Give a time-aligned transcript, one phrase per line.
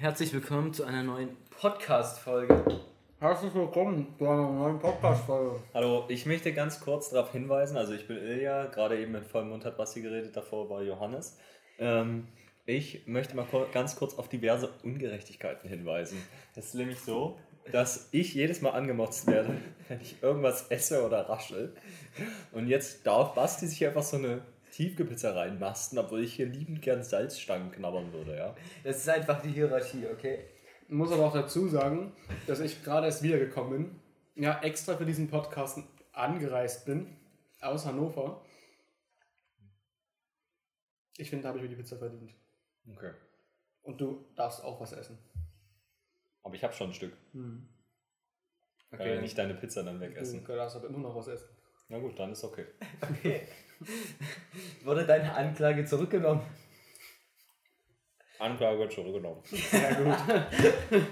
[0.00, 2.80] Herzlich willkommen zu einer neuen Podcast-Folge.
[3.18, 5.60] Herzlich willkommen zu einer neuen Podcast-Folge.
[5.74, 9.50] Hallo, ich möchte ganz kurz darauf hinweisen, also ich bin Ilja, gerade eben mit vollem
[9.50, 11.36] Mund hat Basti geredet, davor war Johannes.
[11.78, 12.28] Ähm,
[12.64, 13.44] ich möchte mal
[13.74, 16.16] ganz kurz auf diverse Ungerechtigkeiten hinweisen.
[16.56, 17.38] Es ist nämlich so,
[17.70, 19.54] dass ich jedes Mal angemotzt werde,
[19.88, 21.74] wenn ich irgendwas esse oder raschel.
[22.52, 24.40] Und jetzt darf Basti sich einfach so eine
[24.80, 28.56] Tiefkühlpizza reinmasten, obwohl ich hier liebend gern Salzstangen knabbern würde, ja.
[28.82, 30.46] Das ist einfach die Hierarchie, okay?
[30.88, 32.14] Ich muss aber auch dazu sagen,
[32.46, 34.00] dass ich gerade erst wiedergekommen
[34.34, 34.42] bin.
[34.42, 35.80] Ja, extra für diesen Podcast
[36.12, 37.14] angereist bin.
[37.60, 38.42] Aus Hannover.
[41.18, 42.32] Ich finde, da habe ich mir die Pizza verdient.
[42.90, 43.12] Okay.
[43.82, 45.18] Und du darfst auch was essen.
[46.42, 47.12] Aber ich habe schon ein Stück.
[47.32, 47.68] Hm.
[48.92, 48.96] Okay.
[48.96, 50.42] Kann ja nicht deine Pizza dann wegessen.
[50.42, 51.50] Du darfst aber immer noch was essen.
[51.90, 52.64] Na gut, dann ist okay.
[53.02, 53.46] Okay.
[54.84, 56.42] Wurde deine Anklage zurückgenommen?
[58.38, 59.42] Anklage wird zurückgenommen.
[59.72, 60.16] Ja, gut.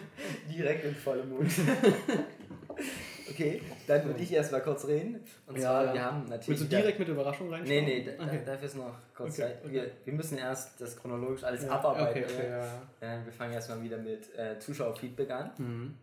[0.50, 1.50] Direkt in vollem Mund.
[3.30, 5.20] okay, dann würde ich erstmal kurz reden.
[5.46, 5.94] Und Ja, zwar, ja.
[5.94, 6.48] wir haben natürlich.
[6.60, 7.64] Willst du direkt mit Überraschung rein?
[7.64, 8.40] Nee, nee, da, Okay.
[8.46, 9.58] da, dafür ist noch kurz Okay, Zeit.
[9.62, 9.72] okay.
[9.72, 12.24] Wir, wir müssen erst das chronologisch alles Ja, abarbeiten.
[12.24, 12.64] Okay, okay, ja.
[13.02, 13.20] ja.
[13.20, 15.50] Äh, wir fangen erstmal wieder mit äh, Zuschauerfeedback an.
[15.58, 15.94] Mhm.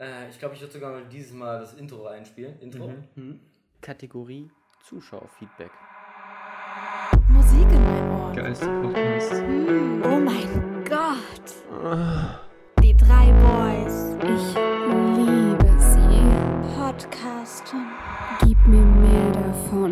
[0.00, 2.58] Äh, ich glaube, ich würde sogar mal dieses Mal das Intro einspielen.
[2.58, 2.92] Intro.
[3.14, 3.38] Mhm.
[3.80, 4.50] Kategorie
[4.84, 5.70] Zuschauerfeedback.
[7.28, 8.34] Musik in meinen Ohren.
[8.34, 9.32] Podcast.
[9.32, 11.48] Mm, oh mein Gott.
[12.82, 14.14] Die drei Boys.
[14.20, 14.54] Ich
[15.16, 16.76] liebe sie.
[16.76, 17.86] Podcasten.
[18.42, 19.90] Gib mir mehr davon.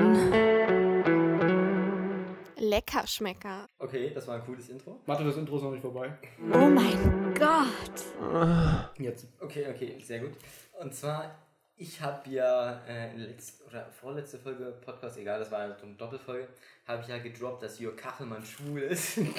[2.59, 3.67] Leckerschmecker.
[3.79, 5.01] Okay, das war ein cooles Intro.
[5.07, 6.19] Warte, das Intro ist noch nicht vorbei.
[6.53, 8.91] Oh mein Gott.
[8.98, 9.27] Jetzt.
[9.41, 10.33] Okay, okay, sehr gut.
[10.79, 11.35] Und zwar,
[11.77, 15.77] ich habe ja äh, in der letzten oder vorletzte Folge Podcast, egal, das war eine
[15.97, 16.48] Doppelfolge,
[16.87, 19.19] habe ich ja gedroppt, dass Jörg Kachelmann schwul ist.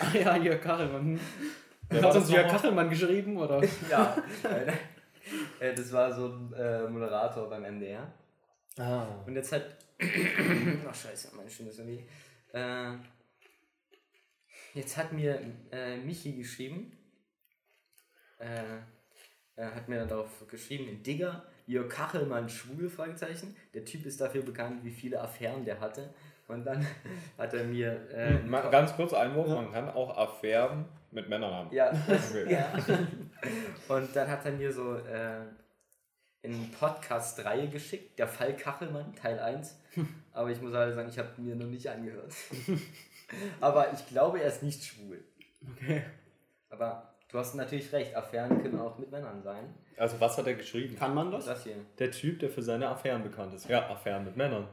[0.00, 1.20] Ah ja, Jörg Kachelmann.
[1.90, 2.48] Wer Hat uns Jörg?
[2.48, 3.62] Kachelmann geschrieben, oder?
[3.90, 4.16] ja,
[5.60, 8.10] äh, das war so ein äh, Moderator beim MDR.
[8.78, 9.06] Ah.
[9.26, 9.76] Und jetzt hat.
[10.88, 12.06] Ach, scheiße, meine Stimme ist irgendwie.
[12.52, 12.92] Äh,
[14.74, 15.38] jetzt hat mir
[15.70, 16.96] äh, Michi geschrieben.
[18.38, 18.78] Äh,
[19.58, 23.54] er hat mir dann darauf geschrieben, Digger, Jörg Kachelmann schwul, Fragezeichen.
[23.74, 26.08] Der Typ ist dafür bekannt, wie viele Affären der hatte.
[26.46, 26.86] Und dann
[27.38, 28.08] hat er mir.
[28.10, 31.74] Äh, Ma- Ganz kurz Einwurf, man kann auch Affären mit Männern haben.
[31.74, 32.52] ja, das, Okay.
[32.52, 32.72] ja.
[33.88, 35.40] Und dann hat er mir so äh,
[36.42, 39.78] in Podcast 3 geschickt, der Fall Kachelmann, Teil 1.
[40.32, 42.32] Aber ich muss halt sagen, ich habe mir noch nicht angehört.
[43.60, 45.22] Aber ich glaube, er ist nicht schwul.
[45.72, 46.02] Okay.
[46.70, 49.74] Aber du hast natürlich recht, Affären können auch mit Männern sein.
[49.96, 50.96] Also was hat er geschrieben?
[50.96, 51.46] Kann man das?
[51.46, 51.76] Das hier.
[51.98, 53.68] Der Typ, der für seine Affären bekannt ist.
[53.68, 54.68] Ja, Affären mit Männern.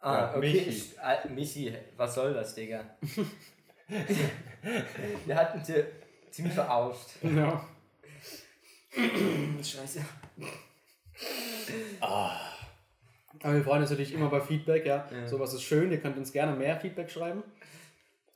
[0.00, 0.40] Ah, Ja, okay.
[0.40, 0.58] Michi.
[0.68, 2.84] Ich, äh, Michi, was soll das, Digga?
[5.26, 5.86] Der hat uns hier
[6.30, 7.08] ziemlich verarscht.
[7.22, 7.64] Ja.
[9.62, 10.04] Scheiße.
[12.00, 15.08] Aber wir freuen uns natürlich immer bei Feedback, ja.
[15.12, 15.26] Ja.
[15.26, 15.90] Sowas ist schön.
[15.90, 17.42] Ihr könnt uns gerne mehr Feedback schreiben.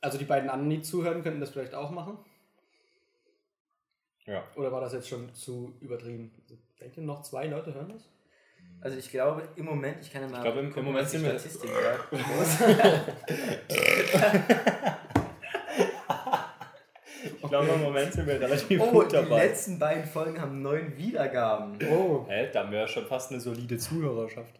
[0.01, 2.17] Also die beiden anderen, die zuhören, könnten das vielleicht auch machen.
[4.25, 4.43] Ja.
[4.55, 6.31] Oder war das jetzt schon zu übertrieben?
[6.43, 8.09] Also, denkt ihr, noch zwei Leute hören das?
[8.81, 11.05] Also ich glaube, im Moment, ich kann ja mal Ich glaube, im- im gucken, Moment
[11.07, 12.11] die sind wir- Statistik sagt.
[17.23, 19.47] Ich glaube, im Moment sind wir relativ Oh, gut die dabei.
[19.47, 21.77] letzten beiden Folgen haben neun Wiedergaben.
[21.89, 22.25] Oh.
[22.27, 24.53] Hä, da haben wir ja schon fast eine solide Zuhörerschaft.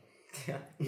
[0.47, 0.59] Ja.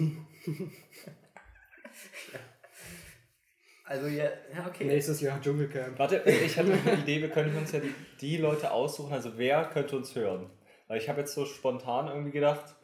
[3.88, 4.84] Also ja, ja okay.
[4.84, 5.98] Nächstes Jahr Dschungelcamp.
[5.98, 9.64] Warte, ich hatte eine Idee, wir können uns ja die, die Leute aussuchen, also wer
[9.64, 10.50] könnte uns hören?
[10.88, 12.74] Weil ich habe jetzt so spontan irgendwie gedacht,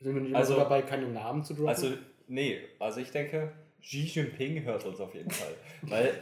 [0.00, 1.68] Sind wir nicht immer Also- so dabei, keine Namen zu droppen?
[1.68, 1.92] also,
[2.26, 5.54] nee, also ich denke, Xi Jinping hört uns auf jeden Fall.
[5.82, 6.14] Weil,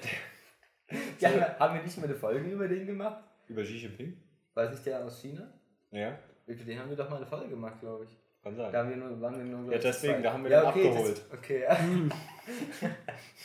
[1.21, 3.25] Ja, haben wir nicht mal eine Folge über den gemacht?
[3.49, 4.23] über Xi Jinping?
[4.55, 5.53] Weiß ich, der aus China?
[5.91, 8.17] Ja, Über den haben wir doch mal eine Folge gemacht, glaube ich.
[8.45, 8.77] Kann Da sein.
[8.77, 10.23] haben wir nur, waren wir nur Ja, deswegen, zwei.
[10.23, 11.17] da haben wir ja, den okay, abgeholt.
[11.31, 11.79] Das, okay, ja.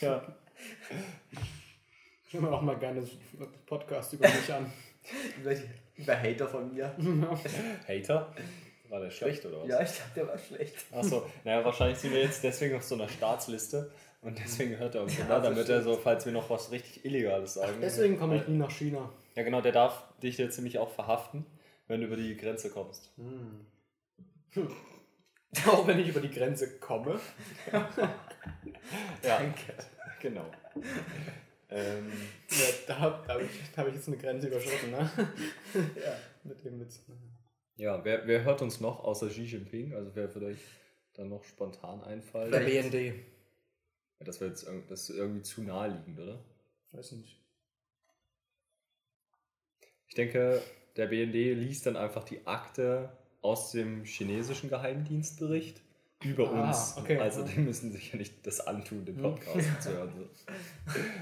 [0.00, 0.22] Ja.
[2.26, 3.02] Ich höre mir auch mal gerne
[3.66, 4.70] Podcast über mich an.
[5.40, 5.52] über,
[5.96, 6.94] über Hater von mir.
[7.88, 8.32] Hater?
[8.88, 9.68] War der schlecht oder was?
[9.68, 10.74] Ja, ich dachte, der war schlecht.
[10.92, 15.02] Achso, naja, wahrscheinlich sind wir jetzt deswegen auf so einer Staatsliste und deswegen hört er
[15.02, 17.74] uns Ja, genau, damit er so, falls wir noch was richtig Illegales sagen.
[17.80, 19.08] Deswegen komme ich nie nach China.
[19.36, 21.46] Ja, genau, der darf dich jetzt nämlich auch verhaften,
[21.86, 23.12] wenn du über die Grenze kommst.
[25.66, 27.20] Auch wenn ich über die Grenze komme.
[29.22, 29.74] Ja, Danke.
[30.20, 30.50] genau.
[31.68, 32.10] ähm,
[32.48, 35.10] Ja, da habe hab ich, hab ich jetzt eine Grenze überschritten, ne?
[35.74, 36.16] Ja.
[36.42, 37.04] Mit dem Witz.
[37.76, 39.94] ja, wer, wer hört uns noch außer Xi Jinping?
[39.94, 40.62] Also wer vielleicht
[41.14, 42.50] dann noch spontan einfallen?
[42.50, 42.94] Der BND.
[44.18, 46.42] Ja, das wäre jetzt das ist irgendwie zu naheliegend, oder?
[46.92, 47.38] Weiß nicht.
[50.08, 50.60] Ich denke,
[50.96, 55.80] der BND liest dann einfach die Akte aus dem chinesischen Geheimdienstbericht
[56.22, 56.96] über Ah, uns.
[56.98, 57.18] okay.
[57.18, 60.28] Also die müssen sich ja nicht das antun, den Podcast zu hören.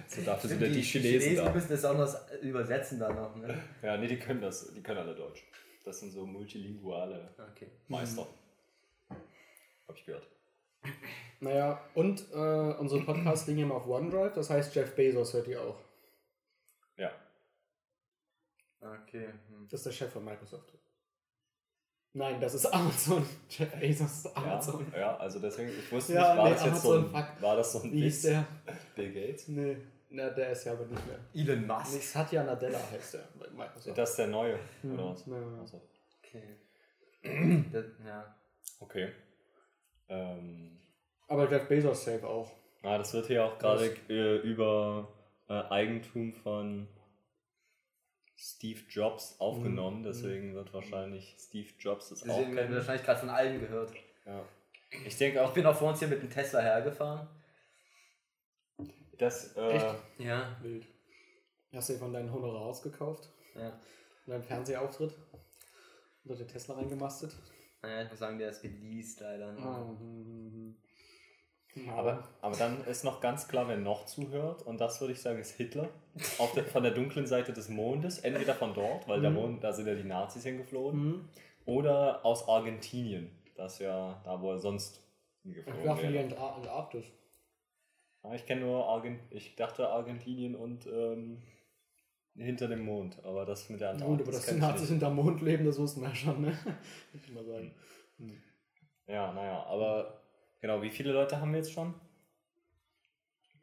[0.08, 1.52] So, dafür sind ja Stimmt, die Chinesen da.
[1.52, 3.56] müssen das auch noch übersetzen dann noch, ne?
[3.82, 5.44] Ja, nee, die können das, die können alle Deutsch.
[5.84, 7.68] Das sind so multilinguale Okay.
[7.86, 8.26] Meister.
[9.86, 10.26] Hab ich gehört.
[11.40, 12.36] Naja, und äh,
[12.78, 15.78] unsere Podcasts liegen immer auf OneDrive, das heißt, Jeff Bezos hört die auch.
[16.96, 17.12] Ja.
[18.80, 19.26] Okay.
[19.48, 19.68] Hm.
[19.70, 20.72] Das ist der Chef von Microsoft.
[22.18, 23.24] Nein, das ist Amazon.
[23.48, 24.86] Jeff Bezos ist Amazon.
[24.92, 27.56] Ja, ja, also deswegen, ich wusste Ja, nicht, war nee, das jetzt so ein, war
[27.56, 28.44] das so ein Wie hieß der?
[28.96, 29.48] Bill Gates?
[29.48, 29.76] Nee,
[30.10, 31.18] na, der ist ja aber nicht mehr.
[31.34, 32.02] Elon Nee, Musk.
[32.02, 33.96] Satya Nadella heißt der bei Microsoft.
[33.96, 35.26] Das ist der neue, Hm, oder was?
[35.26, 35.60] ja, ja.
[35.60, 35.80] Also,
[36.24, 37.66] Okay.
[37.72, 38.34] das, ja.
[38.80, 39.12] okay.
[40.08, 40.78] Ähm,
[41.28, 42.50] Aber Jeff Bezos safe auch.
[42.82, 45.08] ah, das wird hier auch gerade äh, über
[45.48, 46.88] äh, Eigentum von
[48.40, 52.76] Steve Jobs aufgenommen, deswegen wird wahrscheinlich Steve Jobs das auch Deswegen werden wir kennen.
[52.76, 53.92] wahrscheinlich gerade von allen gehört.
[54.24, 54.44] Ja.
[55.04, 57.28] Ich denke auch, Ich bin auch vor uns hier mit dem Tesla hergefahren.
[59.18, 59.86] dass äh, Echt?
[60.18, 60.56] Ja.
[60.62, 60.86] Wild.
[61.72, 63.28] Hast du dir von deinen Honorars gekauft?
[63.56, 63.68] ja.
[64.26, 65.12] Und deinem Fernsehauftritt?
[65.12, 67.34] Und dort den Tesla reingemastet?
[67.82, 69.52] Naja, ich muss sagen, der ist geleased leider.
[69.52, 70.74] Ne?
[71.78, 71.98] Hm, hm, hm.
[71.98, 75.38] Aber, aber dann ist noch ganz klar, wer noch zuhört, und das würde ich sagen,
[75.38, 75.88] ist Hitler.
[76.38, 79.36] Auf der, von der dunklen Seite des Mondes, entweder von dort, weil der Mhm.
[79.36, 81.28] Mond, da sind ja die Nazis hingeflogen, Hm.
[81.66, 83.30] oder aus Argentinien.
[83.56, 85.00] Das ist ja da, wo er sonst
[85.44, 86.24] Ich hingeflogen dachte, die wäre.
[86.26, 87.04] in Ar- Antarktis.
[88.24, 91.40] Ja, Ich kenne nur Argent ich dachte Argentinien und ähm,
[92.36, 94.16] hinter dem Mond, aber das mit der Antarktis.
[94.18, 94.90] Gut, aber dass die ich Nazis nicht.
[94.90, 96.58] hinterm Mond leben, das wussten wir ja schon, ne?
[97.14, 97.72] Ich mal sagen.
[99.06, 100.17] Ja, naja, aber
[100.60, 101.94] genau, wie viele Leute haben wir jetzt schon?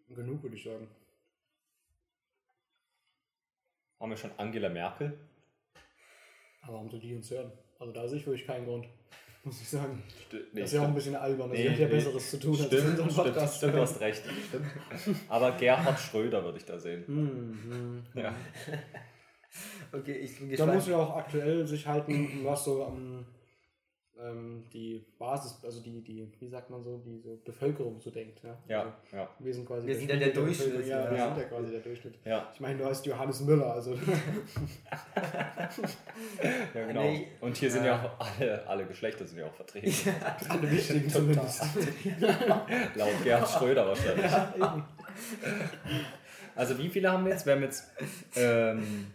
[0.10, 0.88] Genug, würde ich sagen.
[4.00, 5.18] Haben wir schon Angela Merkel?
[6.62, 7.52] Aber warum soll die uns hören?
[7.80, 8.88] Also da sehe ich wirklich keinen Grund,
[9.44, 10.02] muss ich sagen.
[10.30, 11.50] Sti- das ist ja auch ein bisschen albern.
[11.50, 11.94] Das Nee, hat ja nee.
[11.94, 14.24] Besseres zu tun, als Stimmt, unseren stimmt, Podcast stimmt, du hast recht.
[14.48, 15.20] Stimmt.
[15.30, 17.06] Aber Gerhard Schröder würde ich da sehen.
[17.08, 18.22] Hm, hm.
[18.22, 18.36] Ja.
[19.94, 20.74] Okay, ich bin Da gespannt.
[20.74, 23.26] muss ja auch aktuell sich halten, was so am
[24.22, 28.42] ähm, die Basis, also die, die, wie sagt man so, die so Bevölkerung so denkt.
[28.44, 30.88] Ja, Ja, Also, ja, wir sind quasi Wir sind ja der Spiegel Durchschnitt.
[30.88, 31.28] Ja, wir ja.
[31.28, 32.16] sind ja quasi der Durchschnitt.
[32.24, 33.94] ja, Ich meine, du heißt Johannes Müller, also
[36.74, 37.02] ja, genau.
[37.02, 37.28] Nee.
[37.42, 39.92] Und hier sind ja auch alle, alle Geschlechter sind ja auch vertreten.
[40.50, 41.64] alle wichtigen zumindest.
[42.96, 44.32] Laut Gerhard Schröder wahrscheinlich.
[46.56, 47.46] Also wie viele haben wir jetzt?
[47.46, 47.92] Wir haben jetzt,
[48.38, 49.08] ähm,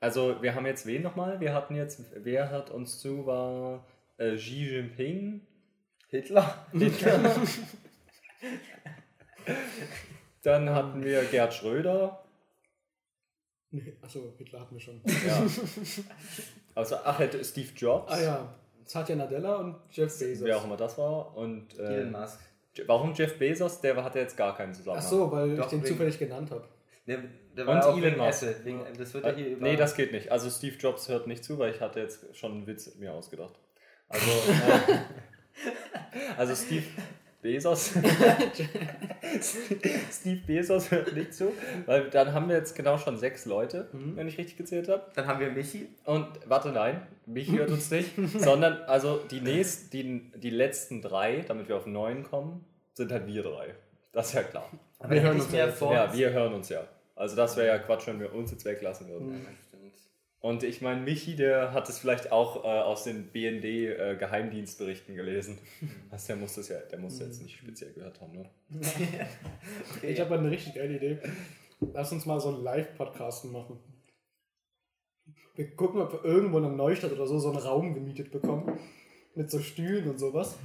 [0.00, 1.40] also wir haben jetzt wen nochmal?
[1.40, 3.84] Wir hatten jetzt, wer hat uns zu, war
[4.18, 5.40] äh, Xi Jinping.
[6.08, 6.66] Hitler?
[10.42, 12.24] Dann hatten wir Gerd Schröder.
[13.70, 15.02] Nee, achso, Hitler hatten wir schon.
[15.04, 15.46] Ja.
[16.74, 18.10] Also, ach, hätte Steve Jobs.
[18.12, 18.54] Ah ja,
[18.84, 20.44] Satya Nadella und Jeff Bezos.
[20.44, 21.36] Wer auch immer das war.
[21.36, 22.40] Und äh, Elon Musk.
[22.86, 23.80] Warum Jeff Bezos?
[23.80, 25.06] Der hatte jetzt gar keinen Ach Zusammenhang.
[25.08, 26.64] so, weil Doch, ich den wegen- zufällig genannt habe.
[27.08, 27.18] Der,
[27.56, 28.42] der Und auch Elon Musk.
[28.44, 28.64] Apple.
[28.64, 29.62] Wegen, das wird ja hier Äh, über...
[29.66, 30.30] nee, das geht nicht.
[30.30, 33.54] Also Steve Jobs hört nicht zu, weil ich hatte jetzt schon einen Witz mir ausgedacht.
[34.08, 34.30] Also,
[34.92, 34.98] äh,
[36.36, 36.84] also Steve
[37.42, 37.92] Bezos.
[40.12, 41.52] Steve Bezos hört nicht zu,
[41.86, 44.16] weil dann haben wir jetzt genau schon sechs Leute, Mhm.
[44.16, 45.02] wenn ich richtig gezählt habe.
[45.14, 45.88] Dann haben wir Michi.
[46.04, 51.44] Und warte, nein, mich hört uns nicht, sondern also die nächsten, die, die letzten drei,
[51.46, 53.74] damit wir auf neun kommen, sind halt wir drei.
[54.12, 54.68] Das ist ja klar.
[54.98, 55.92] Aber Wir hören uns ja vor.
[55.94, 56.82] Ja, wir hören uns ja.
[57.18, 59.32] Also das wäre ja Quatsch, wenn wir uns jetzt weglassen würden.
[59.32, 59.92] Ja, stimmt.
[60.40, 65.58] Und ich meine, Michi, der hat es vielleicht auch äh, aus den BND-Geheimdienstberichten gelesen.
[66.10, 68.48] Also der muss das ja, der muss jetzt nicht speziell gehört haben, ne?
[70.02, 71.18] Ich habe eine richtig geile Idee.
[71.92, 73.80] Lass uns mal so einen Live-Podcast machen.
[75.56, 78.78] Wir gucken, ob wir irgendwo in der Neustadt oder so so einen Raum gemietet bekommen.
[79.34, 80.56] Mit so Stühlen und sowas.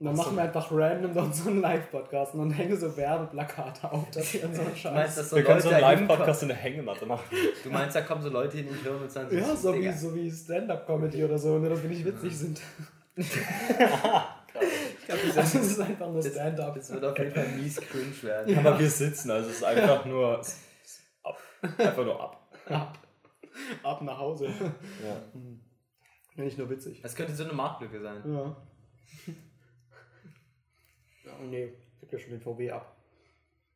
[0.00, 3.90] Und dann machen wir einfach random dort so einen Live-Podcast und dann hängen so Werbeplakate
[3.90, 5.14] auf, dass wir so einen meinst, Scheiß.
[5.16, 5.80] dass so Wir können so einen?
[5.80, 7.24] Live-Podcast in der Hängematte machen.
[7.64, 9.92] Du meinst, da kommen so Leute hin und hören uns dann Ja, so wie, Digga,
[9.92, 12.60] so wie Stand-Up-Comedy oder so, nur dass wir nicht witzig sind.
[13.16, 13.26] ich
[15.06, 16.74] glaub, die Das ist einfach nur Stand-Up.
[16.76, 18.58] Das wird auf jeden Fall mies cringe werden.
[18.58, 20.40] Aber wir sitzen, also es ist einfach nur
[21.24, 21.38] ab.
[21.76, 22.48] Einfach nur ab.
[22.68, 22.98] Ab.
[23.82, 24.46] Ab nach Hause.
[24.46, 25.16] Ja.
[26.36, 27.00] Ja, nicht nur witzig.
[27.02, 28.22] Das könnte so eine Marktlücke sein.
[28.32, 28.56] Ja.
[31.28, 31.64] Ja nee,
[31.96, 32.96] ich hab ja schon den VW ab.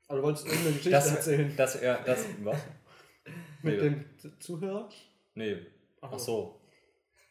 [0.09, 1.53] Aber du wolltest irgendeine Geschichte Das, erzählen.
[1.57, 2.59] das, ja, das, was?
[3.63, 3.91] Mit nee.
[3.91, 4.05] dem
[4.41, 4.89] Zuhörer?
[5.35, 5.59] Nee,
[6.01, 6.61] Ach ach so.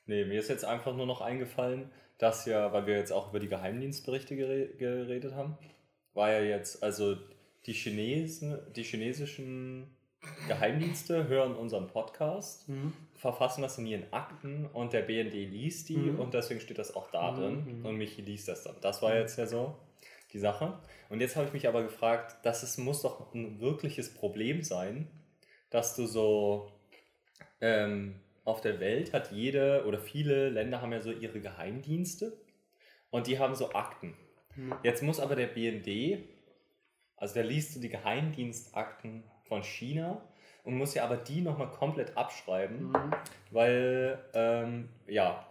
[0.05, 3.39] Nee, mir ist jetzt einfach nur noch eingefallen, dass ja, weil wir jetzt auch über
[3.39, 5.57] die Geheimdienstberichte gere geredet haben,
[6.13, 7.17] war ja jetzt, also
[7.65, 9.95] die Chinesen, die chinesischen
[10.47, 12.93] Geheimdienste hören unseren Podcast, Mhm.
[13.15, 16.19] verfassen das in ihren Akten und der BND liest die Mhm.
[16.19, 17.85] und deswegen steht das auch da Mhm, drin mhm.
[17.85, 18.75] und Michi liest das dann.
[18.81, 19.75] Das war jetzt ja so
[20.33, 20.79] die Sache.
[21.09, 25.07] Und jetzt habe ich mich aber gefragt, das ist, muss doch ein wirkliches Problem sein,
[25.69, 26.71] dass du so
[27.59, 32.37] ähm, auf der Welt hat jede oder viele Länder haben ja so ihre Geheimdienste
[33.09, 34.15] und die haben so Akten.
[34.55, 34.75] Mhm.
[34.83, 36.23] Jetzt muss aber der BND,
[37.17, 40.21] also der liest so die Geheimdienstakten von China
[40.63, 43.11] und muss ja aber die nochmal komplett abschreiben, Mhm.
[43.51, 45.45] weil, ähm, ja,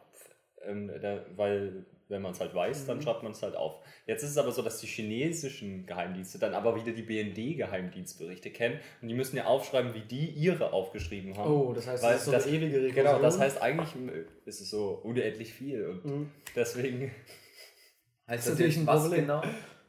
[0.63, 3.03] ähm, der, weil wenn man es halt weiß, dann Mhm.
[3.03, 3.79] schreibt man es halt auf.
[4.07, 8.79] Jetzt ist es aber so, dass die chinesischen Geheimdienste dann aber wieder die BND-Geheimdienstberichte kennen
[9.01, 11.51] und die müssen ja aufschreiben, wie die ihre aufgeschrieben haben.
[11.51, 12.95] Oh, das heißt, Weil das ist so das- eine ewige Rekursion.
[13.07, 16.31] Genau, das heißt eigentlich äh, ist es so unendlich viel und Mhm.
[16.55, 17.11] deswegen,
[18.29, 19.23] Heißt das natürlich ein was Problem.
[19.23, 19.43] genau?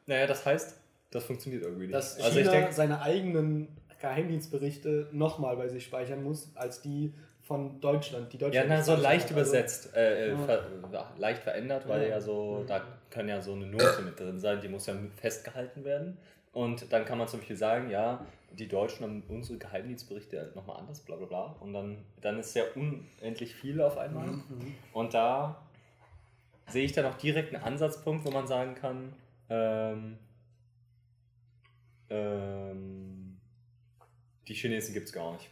[0.08, 0.78] naja, das heißt,
[1.12, 1.94] das funktioniert irgendwie nicht.
[1.94, 3.68] dass also China ich denke, seine eigenen
[4.00, 7.14] Geheimdienstberichte nochmal bei sich speichern muss, als die
[7.52, 8.32] von Deutschland.
[8.32, 9.38] Die ja, Deutschland na, nicht so leicht hat.
[9.38, 10.38] Also, übersetzt, äh, äh, Ja.
[10.38, 12.08] ver, ja, leicht verändert, weil Ja.
[12.10, 12.68] ja so, Mhm.
[12.68, 16.18] da kann ja so eine Note mit drin sein, die muss ja festgehalten werden.
[16.54, 21.02] Und dann kann man zum Beispiel sagen, ja, die Deutschen haben unsere Geheimdienstberichte nochmal anders,
[21.02, 21.56] bla bla bla.
[21.60, 24.28] Und dann, dann ist ja unendlich viel auf einmal.
[24.28, 24.76] Mhm.
[24.94, 25.62] Und da
[26.68, 29.14] sehe ich dann auch direkt einen Ansatzpunkt, wo man sagen kann,
[29.50, 30.18] ähm,
[32.10, 33.38] ähm,
[34.48, 35.50] die Chinesen gibt es gar nicht.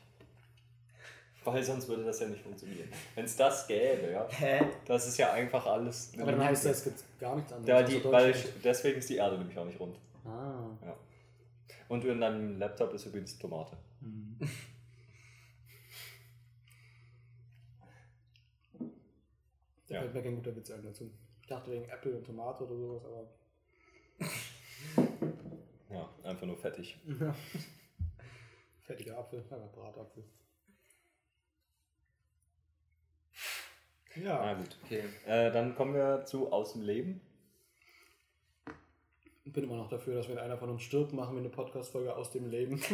[1.54, 2.90] Weil sonst würde das ja nicht funktionieren.
[3.16, 4.62] Wenn es das gäbe, ja, Hä?
[4.86, 6.12] das ist ja einfach alles.
[6.20, 7.68] Aber dann heißt das, es gibt gar nichts anderes.
[7.70, 8.56] ja, die, weil Deutschland.
[8.64, 9.98] deswegen ist die Erde nämlich auch nicht rund.
[10.26, 10.70] Ah.
[11.88, 13.76] Und in deinem Laptop ist übrigens Tomate.
[14.02, 14.38] Mhm.
[19.88, 20.02] Da Ja.
[20.02, 21.10] fällt mir kein guter Witz ein dazu.
[21.42, 23.28] Ich dachte wegen Apple und Tomate oder sowas, aber.
[25.90, 26.98] Ja, einfach nur fettig.
[27.20, 27.34] Ja.
[28.82, 30.24] Fertiger Apfel, ja, Bratapfel.
[34.16, 34.42] Ja.
[34.44, 34.78] Na gut.
[34.86, 35.04] Okay.
[35.26, 37.22] Äh, dann kommen wir zu Aus dem Leben.
[39.44, 42.16] Ich bin immer noch dafür, dass wenn einer von uns stirbt, machen wir eine Podcast-Folge
[42.16, 42.82] aus dem Leben.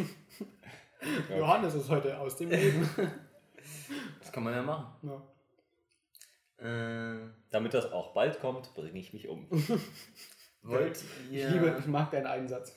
[1.28, 1.36] Ja.
[1.36, 2.88] Johannes ist heute aus dem Leben.
[4.20, 4.86] Das kann man ja machen.
[6.58, 7.16] ja.
[7.16, 9.46] Äh, Damit das auch bald kommt, bringe ich mich um.
[10.62, 10.96] wollt
[11.30, 12.74] Ich ihr, liebe, ich mag deinen Einsatz.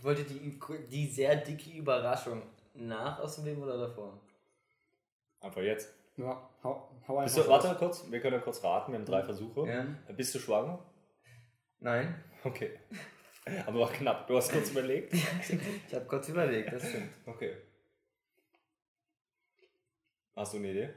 [0.00, 0.58] wollt ihr die,
[0.90, 2.42] die sehr dicke Überraschung
[2.74, 4.18] nach aus dem Leben oder davor?
[5.40, 5.92] Einfach jetzt.
[6.16, 9.06] Ja, hau, hau einfach Bist du, warte kurz, wir können ja kurz raten, wir haben
[9.06, 9.66] drei Versuche.
[9.66, 9.86] Ja?
[10.12, 10.84] Bist du schwanger?
[11.80, 12.22] Nein?
[12.44, 12.78] Okay.
[13.66, 15.14] Aber war knapp, du hast kurz überlegt.
[15.88, 17.12] Ich habe kurz überlegt, das stimmt.
[17.26, 17.56] Okay.
[20.36, 20.94] Hast du eine Idee?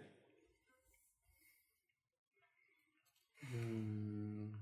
[3.40, 4.58] Hm.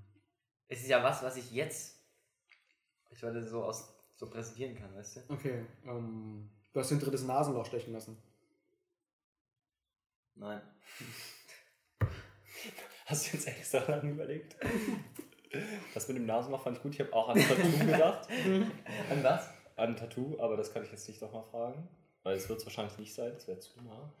[0.68, 1.96] Es ist ja was, was ich jetzt,
[3.10, 5.20] ich wollte so aus so präsentieren kann, weißt du?
[5.28, 8.16] Okay, ähm, du hast ein drittes Nasenloch stechen lassen.
[10.36, 10.60] Nein.
[13.06, 14.56] Hast du jetzt extra lang überlegt?
[15.92, 16.94] Das mit dem Nasenloch fand ich gut.
[16.94, 18.28] Ich habe auch an ein Tattoo gedacht.
[19.10, 19.48] An was?
[19.76, 21.88] An ein Tattoo, aber das kann ich jetzt nicht nochmal fragen.
[22.22, 24.12] Weil es wird es wahrscheinlich nicht sein, das wäre zu nah.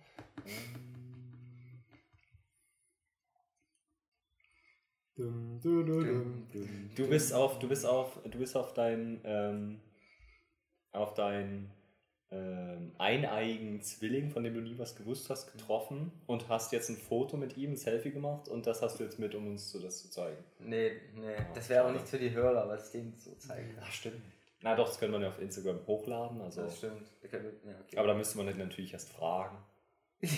[0.44, 0.94] Ähm.
[6.96, 9.80] Du bist auf, du bist auf, du bist auf dein, ähm,
[10.90, 11.70] auf dein
[12.34, 16.96] ähm, eineigen Zwilling, von dem du nie was gewusst hast, getroffen und hast jetzt ein
[16.96, 19.78] Foto mit ihm, ein Selfie gemacht und das hast du jetzt mit, um uns so
[19.80, 20.42] das zu zeigen.
[20.58, 21.36] Nee, nee.
[21.54, 23.84] Das wäre auch nichts für die Hörer, was ich denen so zeigen kann.
[23.86, 24.22] Ach, stimmt.
[24.62, 26.40] Na doch, das könnte man ja auf Instagram hochladen.
[26.40, 27.06] Also, Das stimmt.
[27.30, 27.98] Ja, okay.
[27.98, 29.58] aber da müsste man natürlich erst fragen.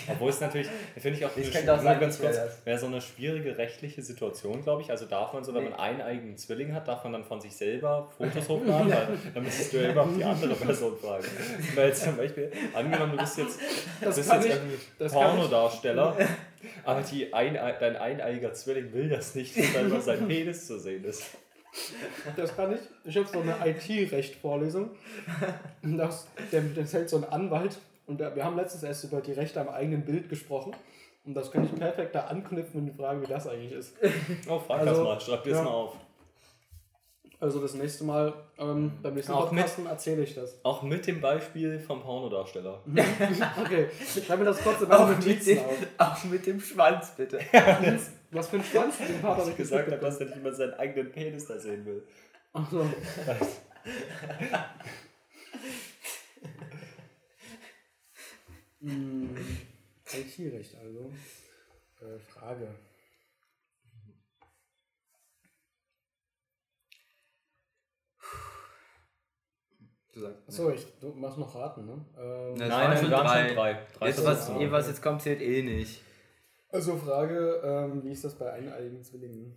[0.09, 0.67] Obwohl es natürlich,
[0.97, 4.81] finde ich auch, Ich nur sagen, ganz kurz, wäre so eine schwierige rechtliche Situation, glaube
[4.81, 4.91] ich.
[4.91, 5.69] Also darf man so, wenn Nee.
[5.71, 9.43] man einen eigenen Zwilling hat, darf man dann von sich selber Fotos hochladen, weil dann
[9.43, 11.25] müsstest du ja immer auf die andere Person fragen.
[11.75, 13.59] Weil jetzt zum Beispiel, angenommen, du bist jetzt,
[14.01, 16.17] Das bist jetzt ich- irgendwie Pornodarsteller,
[16.83, 21.23] aber die ein, dein eineiger Zwilling will das nicht, immer sein Penis zu sehen ist.
[22.35, 22.79] Das kann ich.
[23.05, 24.89] Ich habe so eine IT-Recht-Vorlesung.
[25.83, 27.77] Das, der, das hält so ein Anwalt.
[28.07, 30.73] Und wir haben letztens erst über die Rechte am eigenen Bild gesprochen.
[31.25, 33.93] Und das kann ich perfekt da anknüpfen und die Frage, wie das eigentlich ist.
[34.49, 35.65] Oh, frag Also, das mal, schreib dir das ja.
[35.65, 35.97] mal auf.
[37.39, 40.57] Also das nächste Mal, ähm, beim nächsten Auch Podcasten erzähle ich das.
[40.63, 42.81] Auch mit dem Beispiel vom Pornodarsteller.
[43.63, 43.89] Okay,
[44.25, 45.75] schreib mir das kurz in Auch mit, Notizen dem, auf.
[45.97, 47.39] auch mit dem Schwanz, bitte.
[48.31, 51.11] Was für ein Schwanz den Dass ich gesagt habe, dass er nicht immer seinen eigenen
[51.11, 52.07] Penis da sehen will.
[52.53, 52.85] Achso.
[58.81, 59.35] Hm,
[60.13, 61.11] IT-Recht also.
[62.01, 62.75] Äh, Frage.
[70.13, 70.47] Du sagst.
[70.47, 72.05] Achso, ich, du machst noch raten, ne?
[72.17, 73.47] Ähm, Ja, Nein, nein, schon drei.
[73.47, 73.87] schon drei.
[73.97, 76.01] drei Jetzt, was, ah, was jetzt kommt, zählt eh nicht.
[76.69, 79.55] Also Frage, ähm, wie ist das bei eineiigen Zwillingen?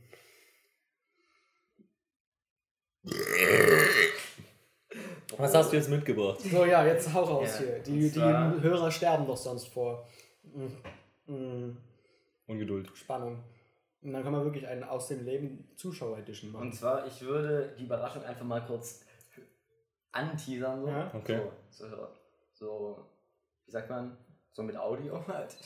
[5.36, 6.40] Was hast du jetzt mitgebracht?
[6.40, 7.78] So, ja, jetzt hau raus Ja, hier.
[7.80, 10.06] Die, die Hörer sterben doch sonst vor
[10.42, 11.76] mm, mm,
[12.46, 12.90] Ungeduld.
[12.96, 13.42] Spannung.
[14.02, 16.68] Und dann kann man wirklich einen aus dem Leben Zuschauer-Edition machen.
[16.68, 19.04] Und zwar, ich würde die Überraschung einfach mal kurz
[20.12, 20.82] anteasern.
[20.82, 20.88] So.
[20.88, 21.10] Ja.
[21.14, 21.40] Okay.
[21.70, 22.08] So, so,
[22.52, 23.06] so,
[23.66, 24.16] wie sagt man,
[24.52, 25.56] so mit Audio halt.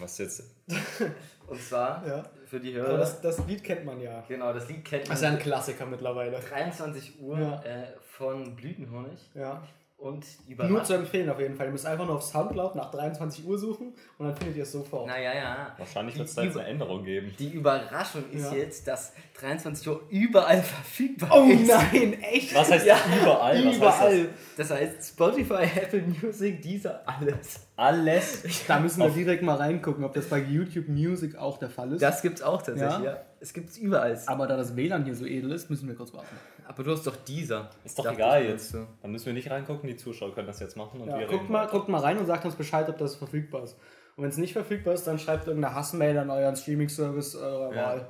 [0.00, 0.42] Was jetzt?
[1.46, 2.24] Und zwar, Ja.
[2.46, 4.22] für die Aber Hörer, das, das Lied kennt man ja.
[4.28, 5.10] genau, das Lied kennt man.
[5.10, 6.38] Das ist ja ein Klassiker mittlerweile.
[6.38, 7.62] 23 Uhr Ja.
[7.62, 9.62] äh, von Blütenhonig Ja.
[10.00, 10.24] Und
[10.68, 11.66] Nur zu empfehlen auf jeden Fall.
[11.66, 14.72] Ihr müsst einfach nur auf Soundcloud nach 23 Uhr suchen und dann findet ihr es
[14.72, 15.06] sofort.
[15.06, 15.74] Naja, ja.
[15.76, 17.34] Wahrscheinlich wird es da jetzt eine Änderung geben.
[17.38, 18.56] Die Überraschung ist Ja.
[18.58, 21.66] jetzt, dass 23 Uhr überall verfügbar Oh ist.
[21.68, 22.54] nein, echt?
[22.54, 23.64] Was heißt Ja, überall?
[23.80, 24.28] Was heißt Überall.
[24.56, 27.34] Das heißt Spotify, Apple Music, dieser alles.
[27.38, 27.66] das?
[27.76, 28.42] Alles.
[28.66, 32.02] Da müssen wir direkt mal reingucken, ob das bei YouTube Music auch der Fall ist.
[32.02, 33.12] Das gibt's auch tatsächlich, Ja?
[33.12, 33.20] ja.
[33.40, 34.20] Es gibt's überall.
[34.26, 36.28] Aber da das WLAN hier so edel ist, müssen wir kurz warten.
[36.68, 37.70] Aber du hast doch dieser.
[37.84, 38.70] Ist doch egal jetzt.
[38.70, 38.86] so.
[39.02, 41.48] Dann müssen wir nicht reingucken, die Zuschauer können das jetzt machen und Ja, wir guckt,
[41.48, 43.76] mal, guckt mal rein und sagt uns Bescheid, ob das verfügbar ist.
[44.16, 47.82] Und wenn es nicht verfügbar ist, dann schreibt irgendeine Hassmail an euren Streaming-Service eurer Ja.
[47.86, 48.08] Wahl.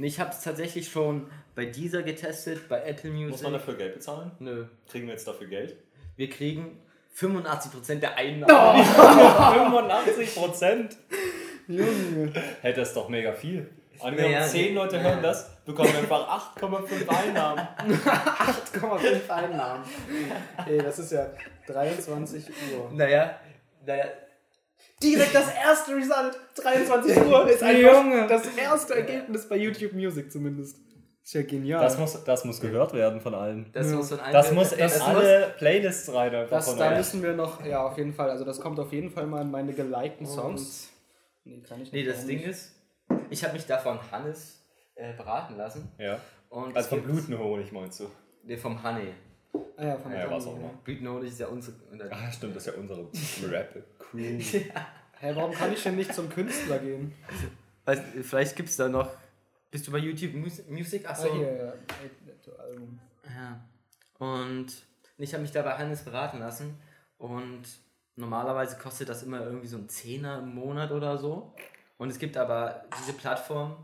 [0.00, 1.26] Ich habe es tatsächlich schon
[1.56, 3.30] bei dieser getestet, bei Apple Music.
[3.30, 4.30] Muss man dafür Geld bezahlen?
[4.38, 4.66] Nö.
[4.88, 5.76] Kriegen wir jetzt dafür Geld?
[6.14, 6.78] Wir kriegen
[7.16, 8.16] 85% der Oh!
[8.16, 8.84] Einnahmen.
[9.54, 10.96] 85 Prozent?
[11.66, 12.32] Junge.
[12.62, 13.68] Hey, das ist doch mega viel.
[14.00, 15.02] Angenommen, Naja, 10 Leute ja.
[15.02, 17.68] hören das, bekommen wir einfach 8,5 Einnahmen.
[17.78, 19.84] 8,5 Einnahmen.
[20.66, 21.26] Ey, das ist ja
[21.66, 22.90] 23 Uhr.
[22.92, 23.38] naja,
[23.86, 24.04] naja.
[25.02, 26.38] Direkt das erste Result.
[26.56, 28.26] 23 Uhr ist einfach Junge.
[28.26, 30.76] das erste Ergebnis bei YouTube Music zumindest.
[31.24, 31.80] Ist ja genial.
[31.82, 33.70] Das muss, das muss gehört werden von allen.
[33.72, 33.96] Das Ja.
[33.96, 36.34] muss von Das muss in das alle Playlists rein.
[36.34, 36.96] Einfach das, von da euch.
[36.98, 38.30] müssen wir noch, ja, auf jeden Fall.
[38.30, 40.88] Also, das kommt auf jeden Fall mal in meine gelikten Und- Songs.
[41.44, 42.48] Nee, kann ich Nee, nicht, das warum Ding nicht?
[42.48, 42.72] ist,
[43.30, 44.64] ich habe mich da von Hannes
[44.94, 45.90] äh, beraten lassen.
[45.98, 46.18] Ja.
[46.50, 48.10] Und Also es von gibt- Blutenhonig meinst du?
[48.44, 49.12] Nee, vom Honey.
[49.76, 50.70] Ah, ja, von Ja, der was auch immer.
[50.84, 51.76] Blütenhonig ist ja unsere.
[51.90, 53.06] unser- Ah, stimmt, das ist ja unsere
[53.50, 53.80] Rap-Crew.
[55.20, 57.12] Hä, warum kann ich denn nicht zum Künstler gehen?
[57.84, 59.10] Weiß, vielleicht gibt's da noch.
[59.70, 61.08] Bist du bei YouTube Mus Music?
[61.08, 61.28] Achso.
[61.30, 61.72] Ah, hier, ja.
[62.58, 62.98] Album.
[63.24, 63.60] Ja.
[64.26, 64.66] Und
[65.18, 66.78] ich habe mich da bei Hannes beraten lassen.
[67.18, 67.62] Und
[68.16, 71.54] normalerweise kostet das immer irgendwie so ein Zehner im Monat oder so.
[71.98, 73.76] Und es gibt aber diese Plattform,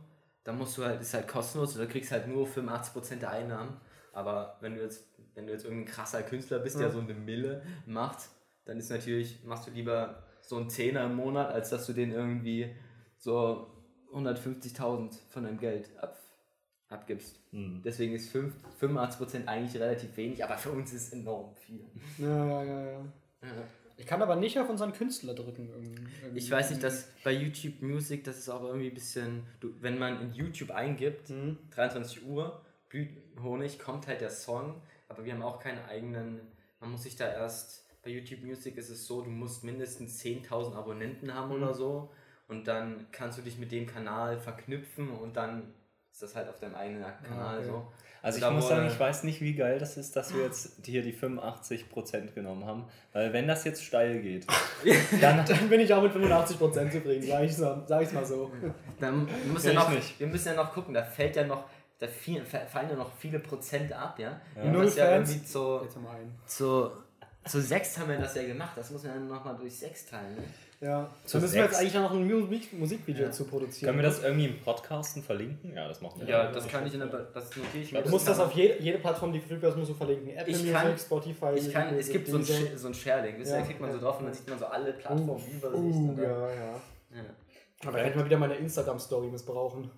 [0.45, 3.77] da musst du halt, ist halt kostenlos und da kriegst halt nur 85% der Einnahmen.
[4.13, 6.93] Aber wenn du jetzt, wenn du jetzt irgendein krasser Künstler bist, der Ja.
[6.93, 8.29] so eine Mille macht,
[8.65, 12.13] dann ist natürlich, machst du lieber so einen Zehner im Monat, als dass du den
[12.13, 12.75] irgendwie
[13.19, 13.71] so
[14.13, 16.17] 150.000 von deinem Geld ab,
[16.89, 17.41] abgibst.
[17.51, 17.83] Hm.
[17.85, 21.85] Deswegen ist fünf- 85% eigentlich relativ wenig, aber für uns ist es enorm viel.
[22.19, 22.83] Ja, ja, ja,
[23.43, 23.51] ja.
[23.97, 25.69] Ich kann aber nicht auf unseren Künstler drücken.
[25.71, 26.39] irgendwie-.
[26.39, 29.99] Ich weiß nicht, dass bei YouTube Music, das ist auch irgendwie ein bisschen, du, wenn
[29.99, 31.59] man in YouTube eingibt, Mhm.
[31.71, 36.41] 23 Uhr, Blütenhonig, kommt halt der Song, aber wir haben auch keine eigenen,
[36.81, 40.75] man muss sich da erst, bei YouTube Music ist es so, du musst mindestens 10.000
[40.75, 41.63] Abonnenten haben Mhm.
[41.63, 42.11] oder so
[42.49, 45.73] und dann kannst du dich mit dem Kanal verknüpfen und dann
[46.15, 47.67] ist das halt auf deinem eigenen Kanal okay.
[47.67, 47.87] so.
[48.23, 51.03] Also ich muss sagen, ich weiß nicht, wie geil das ist, dass wir jetzt hier
[51.03, 52.87] die 85% genommen haben.
[53.13, 54.47] Weil wenn das jetzt steil geht,
[55.21, 55.45] dann...
[55.45, 58.51] Dann bin ich auch mit 85% zufrieden, sag ich, so, sag ich's mal so.
[59.01, 60.19] Dann muss ja noch, nicht.
[60.21, 61.65] wir müssen ja noch gucken, da fällt ja noch,
[61.99, 64.41] da viel, fallen ja noch viele Prozent ab, ja.
[64.55, 65.31] Wir Null ja Fans.
[65.31, 65.81] irgendwie zu,
[66.47, 66.93] zu,
[67.47, 70.35] zu sechs haben wir das ja gemacht, das muss man dann nochmal durch sechs teilen,
[70.37, 70.43] ne?
[70.81, 71.11] Ja.
[71.25, 71.81] Zu Dann müssen wir jetzt sechs.
[71.81, 73.31] eigentlich noch ein Musik Musikvideo Ja.
[73.31, 73.87] zu produzieren.
[73.87, 75.75] Können wir das irgendwie im Podcasten verlinken?
[75.75, 76.29] Ja, das machen wir.
[76.29, 78.03] Ja, das kann ich in der, das notiere ich mir.
[78.03, 80.29] Du musst das auf jede, jede Plattform, die verfügbar ist, musst du verlinken.
[80.31, 81.47] Apple Ich Music, kann- Spotify.
[81.57, 82.45] ich kann, es gibt so ein,
[82.77, 83.59] so ein ihr, Ja.
[83.61, 85.75] da klickt man so drauf und dann sieht man so alle Plattformen Uh, Übersicht.
[85.75, 86.55] uh, und dann- ja, ja.
[87.15, 87.25] ja.
[87.87, 89.91] Aber kann ich mal wieder meine Instagram-Story missbrauchen.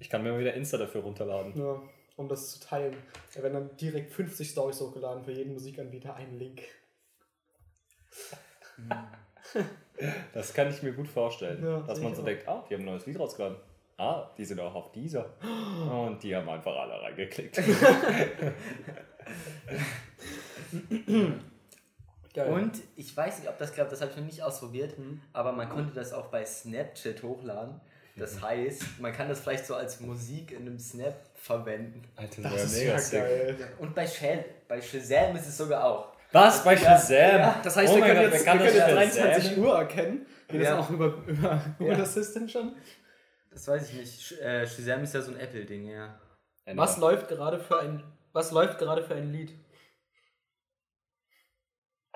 [0.00, 1.52] Ich kann mir mal wieder Insta dafür runterladen.
[1.56, 1.80] Ja,
[2.16, 2.96] um das zu teilen.
[3.34, 6.62] Da werden dann direkt 50 Stories hochgeladen, für jeden Musikanbieter einen Link.
[10.32, 11.62] Das kann ich mir gut vorstellen.
[11.62, 12.26] Ja, dass man so auch.
[12.26, 13.58] denkt, ah, die haben ein neues Lied rausgeladen.
[13.98, 15.26] Ah, die sind auch auf dieser.
[15.42, 17.56] Und die haben einfach alle reingeklickt.
[22.34, 22.50] Geil.
[22.50, 25.20] Und ich weiß nicht, ob das klappt, das habe ich noch nicht ausprobiert, Mhm.
[25.34, 27.80] aber man konnte das auch bei Snapchat hochladen.
[28.16, 32.02] Das heißt, man kann das vielleicht so als Musik in einem Snap verwenden.
[32.16, 33.20] Alter, das wär ist mega ja sick.
[33.20, 33.68] geil.
[33.78, 36.12] Und bei, Shaz bei Shazam ist es sogar auch.
[36.32, 36.62] Was?
[36.64, 37.54] Bei Shazam?
[37.62, 39.30] Das heißt, Oh wir können Gott, jetzt, wir können das jetzt Shazam?
[39.32, 40.26] 23 Uhr erkennen.
[40.48, 40.78] Geht das Ja.
[40.78, 42.02] auch über, über Google Ja.
[42.02, 42.76] Assistant schon?
[43.50, 44.22] Das weiß ich nicht.
[44.22, 46.18] Sh äh, Shazam ist ja so ein Apple-Ding, ja.
[46.74, 48.02] Was läuft gerade für ein
[48.34, 49.52] was läuft gerade für ein Lied?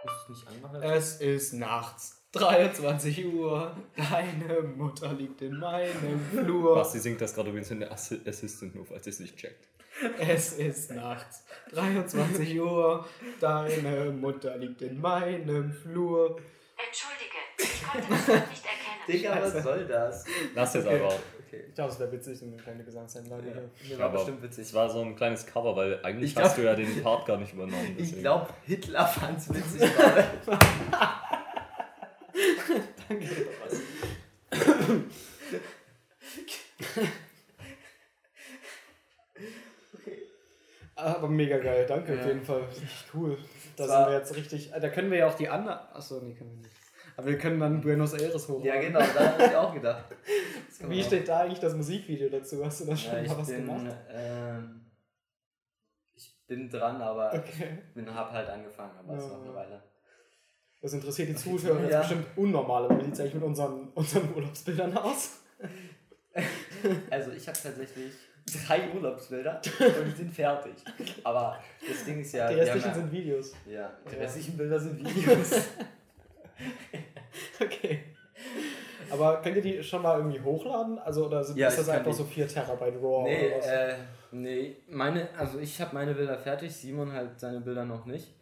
[0.03, 0.83] Muss ich nicht anmachen?
[0.83, 3.77] Es ist nachts 23 Uhr.
[3.97, 6.75] Deine Mutter liegt in meinem Flur.
[6.77, 9.69] Basti singt das gerade übrigens in der Assi- Assistant nur, falls ihr es nicht checkt.
[10.19, 13.07] Es ist nachts 23 Uhr.
[13.41, 16.39] Deine Mutter liegt in meinem Flur.
[16.87, 18.83] Entschuldige, ich konnte das Wort nicht erkennen.
[19.09, 20.25] Digga, was soll das?
[20.55, 20.97] Lass jetzt Okay.
[21.03, 21.19] einfach.
[21.47, 21.65] Okay.
[21.69, 23.89] Ich glaube, es wäre witzig, so eine kleine Gesangseinlage hier.
[23.91, 24.65] Mir war Aber bestimmt witzig.
[24.67, 27.25] es war so ein kleines Cover, weil eigentlich Ich hast glaub- du ja den Part
[27.25, 27.93] gar nicht übernommen.
[27.93, 28.21] Ich deswegen.
[28.23, 30.25] glaube, Hitler fand's witzig gerade.
[30.47, 30.67] Danke.
[40.95, 42.21] Aber mega geil, danke Ja.
[42.21, 42.63] auf jeden Fall.
[42.65, 43.37] Richtig cool.
[43.77, 44.71] Da sind wir jetzt richtig.
[44.71, 45.79] Da können wir ja auch die anderen.
[45.93, 46.71] Achso, nee, können wir nicht.
[47.19, 48.65] Aber wir können dann Buenos Aires hochladen.
[48.65, 50.05] Ja, genau, da habe ich auch gedacht.
[50.81, 51.07] Wie auch.
[51.07, 52.65] steht da eigentlich das Musikvideo dazu?
[52.65, 53.97] Hast du da schon Ja, ich mal was bin, gemacht?
[54.11, 54.91] ähm,
[56.15, 57.79] ich bin dran, aber Okay.
[57.89, 59.31] ich bin, hab halt angefangen, aber es Ja.
[59.31, 59.83] noch eine Weile.
[60.83, 62.01] Das interessiert die Zuschauer jetzt Ja.
[62.01, 65.41] bestimmt unnormal, aber wie sieht es eigentlich mit unseren, unseren Urlaubsbildern aus?
[67.11, 68.13] Also ich habe tatsächlich
[68.67, 70.75] drei Urlaubsbilder und die sind fertig.
[71.25, 71.59] Aber
[71.89, 72.47] das Ding ist ja...
[72.49, 73.53] die restlichen haben sind Videos.
[73.65, 74.21] ja, ja, die Ja.
[74.21, 75.51] restlichen Bilder sind Videos.
[77.61, 78.01] Okay.
[79.11, 80.99] Aber könnt ihr die schon mal irgendwie hochladen?
[80.99, 83.67] Also, oder sind, Ja, ist das einfach die- so 4 Terabyte RAW nee, oder was?
[83.67, 83.95] äh,
[84.33, 88.35] nee, meine, also ich habe meine Bilder fertig, Simon halt seine Bilder noch nicht.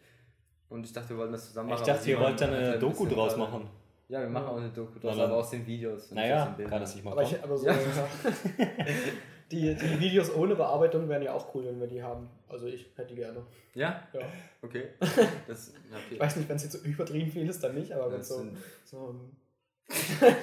[0.74, 1.86] Und ich dachte, wir wollten das zusammen Ich machen.
[1.86, 3.68] dachte, aber ihr wollt da hat eine halt ein Doku bisschen draus gerade- machen.
[4.08, 5.24] Ja, wir machen auch eine Doku draus, dann.
[5.26, 6.10] aber aus den Videos.
[6.10, 7.74] und nicht aus Naja, kann das nicht mal aber, ich, aber so, Ja.
[9.50, 12.28] die, die Videos ohne Bearbeitung wären ja auch cool, wenn wir die haben.
[12.48, 13.40] Also ich hätte die gerne.
[13.74, 14.02] Ja?
[14.12, 14.20] Ja.
[14.62, 14.88] Okay.
[15.46, 16.14] Das, okay.
[16.14, 18.28] Ich weiß nicht, wenn es jetzt so übertrieben viel ist, dann nicht, aber wenn es
[18.28, 18.44] so,
[18.84, 19.36] so ein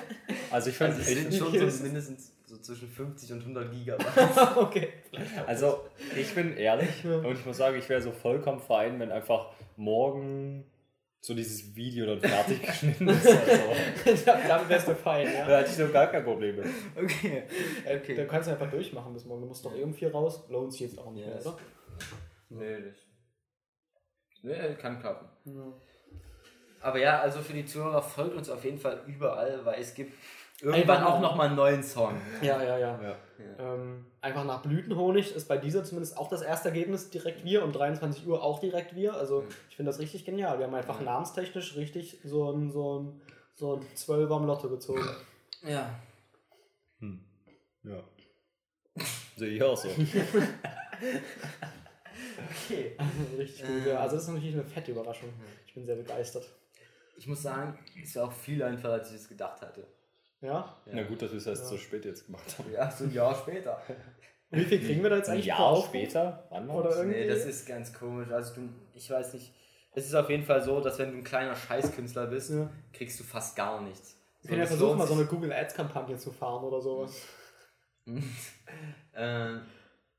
[0.52, 3.72] Also ich finde, Also es sind ich, schon so mindestens so zwischen 50 und 100
[3.72, 4.58] Gigabyte.
[4.58, 4.90] okay.
[5.48, 5.86] also
[6.18, 10.66] ich bin ehrlich und ich muss sagen, ich wäre so vollkommen fein, wenn einfach morgen
[11.22, 13.26] so dieses Video dann fertig geschnitten ist.
[13.26, 15.58] Also, Damit wärst du fein, da ja.
[15.60, 16.66] hatte ich so gar kein Problem mit.
[16.98, 17.44] Okay.
[17.86, 18.16] okay.
[18.16, 19.42] Dann kannst du einfach durchmachen bis morgen.
[19.42, 20.44] Du musst doch irgendwie raus.
[20.50, 21.46] Lohnt sich jetzt auch nicht mehr, Yes.
[21.46, 21.58] oder?
[22.50, 23.08] Nee, nicht.
[24.42, 25.30] Nee, kann klappen.
[25.46, 25.72] Ja.
[26.82, 30.14] Aber ja, also für die Zuhörer folgt uns auf jeden Fall überall, weil es gibt
[30.62, 32.20] irgendwann Einfach auch noch- nochmal einen neuen Song.
[32.42, 33.02] Ja, ja, ja.
[33.02, 33.16] Ja.
[33.60, 37.74] Ähm, einfach nach Blütenhonig ist bei dieser zumindest auch das erste Ergebnis direkt wir und
[37.74, 39.16] 23 Uhr auch direkt wir.
[39.16, 39.48] Also Mhm.
[39.70, 40.60] ich finde das richtig genial.
[40.60, 41.06] Wir haben einfach Ja.
[41.06, 43.22] namenstechnisch richtig so ein, so ein,
[43.56, 45.04] so ein 12er am Lotto gezogen.
[45.64, 45.90] Ja.
[47.00, 47.24] Hm.
[47.84, 48.04] Ja.
[49.38, 49.90] Sehe ich auch so.
[52.66, 52.96] Okay.
[53.38, 53.86] richtig gut.
[53.88, 54.00] Ja.
[54.02, 55.30] Also das ist natürlich eine fette Überraschung.
[55.66, 56.46] Ich bin sehr begeistert.
[57.18, 59.86] Ich muss sagen, es war auch viel einfacher, als ich es gedacht hatte.
[60.42, 60.76] Ja?
[60.86, 61.70] Na gut, dass wir es erst Ja.
[61.70, 62.72] so spät jetzt gemacht haben.
[62.72, 63.82] Ja, so ein Jahr später.
[64.50, 65.86] Wie viel kriegen wir da jetzt Ein eigentlich Jahr pro Aufruf?
[65.88, 66.44] später?
[66.50, 66.98] Wann war Oder das?
[66.98, 67.20] irgendwie?
[67.20, 68.30] Nee, das ist ganz komisch.
[68.32, 69.54] Also du, ich weiß nicht.
[69.94, 72.70] Es ist auf jeden Fall so, dass wenn du ein kleiner Scheißkünstler bist, Ja.
[72.94, 74.18] kriegst du fast gar nichts.
[74.42, 77.22] Wir können ja das versuchen, mal so eine Google Ads Kampagne zu fahren oder sowas.
[79.14, 79.58] äh,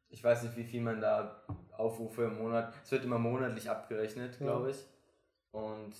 [0.09, 1.43] ich weiß nicht, wie viel man da
[1.77, 2.73] Aufrufe im Monat.
[2.85, 4.47] Es wird immer monatlich abgerechnet, Ja.
[4.47, 4.77] glaube ich.
[5.53, 5.93] Und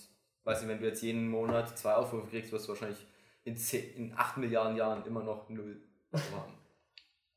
[0.45, 3.05] weiß nicht, wenn du jetzt jeden Monat zwei Aufrufe kriegst, wirst du wahrscheinlich
[3.45, 6.55] in, 10, in 8 Milliarden Jahren immer noch null Euro haben.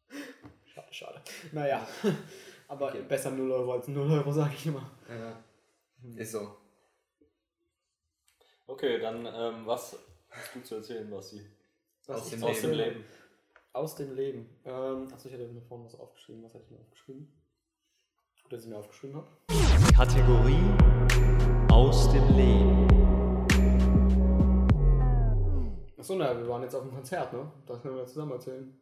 [0.65, 1.21] Schade, schade.
[1.51, 1.87] Naja,
[2.67, 3.03] aber Okay.
[3.07, 4.89] besser 0 Euro als 0 Euro, sage ich immer.
[5.09, 5.43] Ja.
[6.21, 6.55] Ist so.
[8.67, 9.97] Okay, dann ähm, was
[10.29, 11.41] hast du zu erzählen, Basti?
[12.07, 12.67] Was Aus dem aus Leben.
[12.71, 13.05] dem Leben.
[13.73, 14.49] Aus dem Leben.
[14.65, 16.43] Ähm, achso, ich hatte mir vorhin was aufgeschrieben.
[16.43, 17.31] Was hatte ich mir aufgeschrieben?
[18.43, 19.27] Gut, dass ich mir aufgeschrieben habe.
[19.95, 22.84] Kategorie aus dem Leben.
[26.05, 27.51] Achso, naja, wir waren jetzt auf dem Konzert, ne?
[27.65, 28.77] Das können wir zusammen erzählen.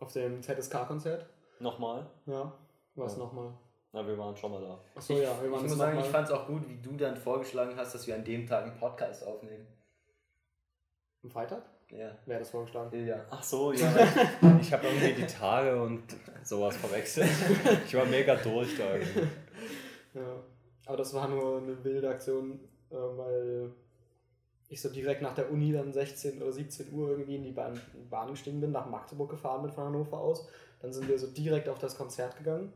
[0.00, 1.24] Auf dem ZSK-Konzert.
[1.60, 2.04] Nochmal?
[2.26, 2.52] Ja.
[2.96, 3.18] Was Ja.
[3.20, 3.52] nochmal?
[3.92, 4.76] Na, wir waren schon mal da.
[4.96, 6.68] Achso, ja, wir Ich waren muss jetzt sagen, noch ich mal- fand es auch gut,
[6.68, 9.68] wie du dann vorgeschlagen hast, dass wir an dem Tag einen Podcast aufnehmen.
[11.22, 11.62] Am Freitag?
[11.92, 12.10] Ja.
[12.26, 13.06] Wer hat das vorgeschlagen?
[13.06, 13.24] Ja.
[13.30, 13.86] Ach so, ja.
[14.60, 16.02] ich habe irgendwie die Tage und
[16.42, 17.30] sowas verwechselt.
[17.86, 19.28] Ich war mega durch da irgendwie.
[20.14, 20.42] Ja.
[20.86, 22.58] Aber das war nur eine wilde Aktion,
[22.90, 23.72] äh, weil
[24.72, 27.78] ich so direkt nach der Uni dann 16 oder 17 Uhr irgendwie in die Bahn,
[28.08, 30.48] Bahn gestiegen bin, nach Magdeburg gefahren bin von Hannover aus.
[30.80, 32.72] Dann sind wir so direkt auf das Konzert gegangen.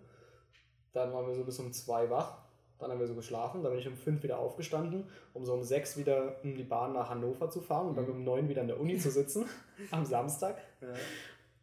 [0.92, 2.36] Dann waren wir so bis um 2 wach.
[2.78, 3.62] Dann haben wir so geschlafen.
[3.62, 6.92] Dann bin ich um 5 wieder aufgestanden, um so um 6 wieder in die Bahn
[6.92, 9.46] nach Hannover zu fahren und dann um 9 wieder in der Uni zu sitzen
[9.90, 10.58] am Samstag.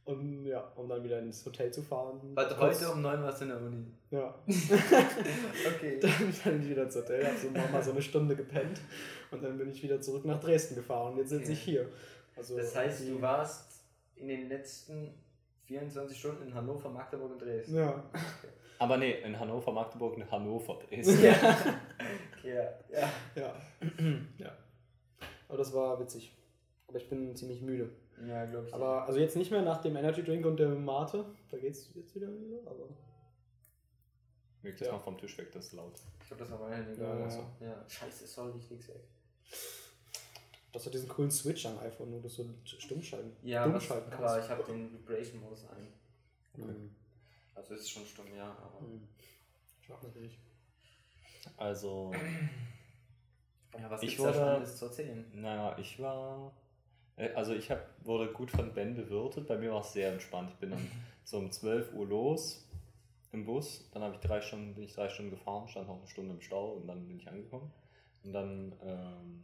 [0.06, 2.20] Und ja, um dann wieder ins Hotel zu fahren.
[2.36, 3.86] Warte, heute um 9 warst du in der Uni.
[4.12, 4.36] Ja.
[5.76, 6.00] Okay.
[6.02, 6.12] dann
[6.44, 8.82] bin ich wieder ins Hotel, hab so nochmal so eine Stunde gepennt
[9.32, 11.54] und dann bin ich wieder zurück nach Dresden gefahren und jetzt sitze Okay.
[11.54, 11.90] ich hier.
[12.36, 13.84] Also Das heißt, die- du warst
[14.18, 15.14] in den letzten
[15.68, 17.76] 24 Stunden in Hannover, Magdeburg und Dresden.
[17.78, 18.04] Ja.
[18.80, 21.18] Aber nee, in Hannover, Magdeburg, in Hannover, Dresden.
[22.40, 23.00] Okay, ja.
[23.00, 23.10] ja.
[23.36, 23.56] Ja.
[24.38, 24.52] ja.
[25.48, 26.36] Aber das war witzig.
[26.90, 27.90] Aber ich bin ziemlich müde.
[28.28, 28.74] Ja, glaube ich.
[28.74, 31.26] Aber also jetzt nicht mehr nach dem Energy Drink und der Mate.
[31.50, 32.28] Da geht's jetzt wieder,
[32.66, 32.88] aber.
[34.62, 34.94] Leg das Ja.
[34.94, 35.94] mal vom Tisch weg, das ist laut.
[36.22, 37.12] ich glaube, das war mein Handy Ja.
[37.12, 37.46] Also.
[37.60, 37.84] Ja.
[37.88, 39.04] Scheiße, sorry, ich leg's weg.
[40.72, 43.84] Das hat diesen coolen Switch am iPhone, wo du so stumm schalten, Ja, dumm was,
[43.84, 45.94] schalten aber ich habe den Vibration-Modus ein.
[46.56, 46.96] Mhm.
[47.54, 48.50] Also ist schon stumm, ja.
[48.58, 49.08] Aber Mhm.
[49.82, 50.40] Schwach natürlich.
[51.58, 52.12] Also,
[53.78, 55.32] ja, was Ich gibt's da wurde- Spannendes zu erzählen?
[55.34, 56.54] naja, ich war.
[57.18, 59.48] Äh, Also, ich hab, wurde gut von Ben bewirtet.
[59.48, 60.50] Bei mir war es sehr entspannt.
[60.52, 60.88] Ich bin dann
[61.24, 62.68] so um 12 Uhr los
[63.32, 63.90] im Bus.
[63.92, 66.42] Dann habe ich drei Stunden, bin ich drei Stunden gefahren, stand noch eine Stunde im
[66.42, 67.72] Stau und dann bin ich angekommen.
[68.24, 69.44] Und dann ähm,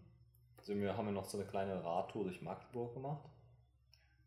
[0.62, 3.24] sind wir, haben wir noch so eine kleine Radtour durch Magdeburg gemacht.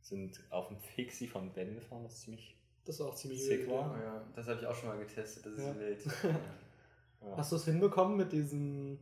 [0.01, 2.57] Sind auf dem Fixie von Ben gefahren, was ziemlich.
[2.85, 3.97] Das ist auch ziemlich Sick war.
[4.03, 5.79] Ja, das habe ich auch schon mal getestet, das ist Ja.
[5.79, 6.05] wild.
[7.25, 7.37] Ja.
[7.37, 8.99] Hast du es hinbekommen mit diesen,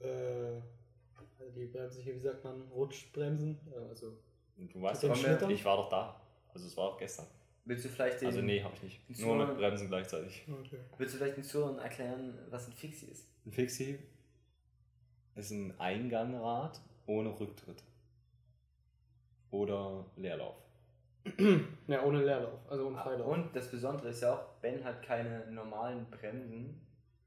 [0.00, 0.60] äh,
[1.54, 3.58] die Bremsen hier, wie sagt man, Rutschbremsen?
[3.72, 4.12] Äh, Also,
[4.56, 5.50] Du weißt doch, Schnittern?
[5.50, 6.20] ich war doch da.
[6.52, 7.26] Also, es war auch gestern.
[7.64, 9.20] Willst du vielleicht den, Also, nee, habe ich nicht.
[9.20, 10.46] Nur mit Bremsen gleichzeitig.
[10.50, 10.78] okay.
[10.98, 13.26] Willst du vielleicht den Zuhörern erklären, was ein Fixie ist?
[13.46, 13.98] Ein Fixie
[15.36, 17.82] ist ein Eingangrad ohne Rücktritt.
[19.50, 20.56] Oder Leerlauf.
[21.86, 23.26] Ja, ohne Leerlauf, also ohne Ah, Freilauf.
[23.28, 26.80] Und das Besondere ist ja auch, Ben hat keine normalen Bremsen.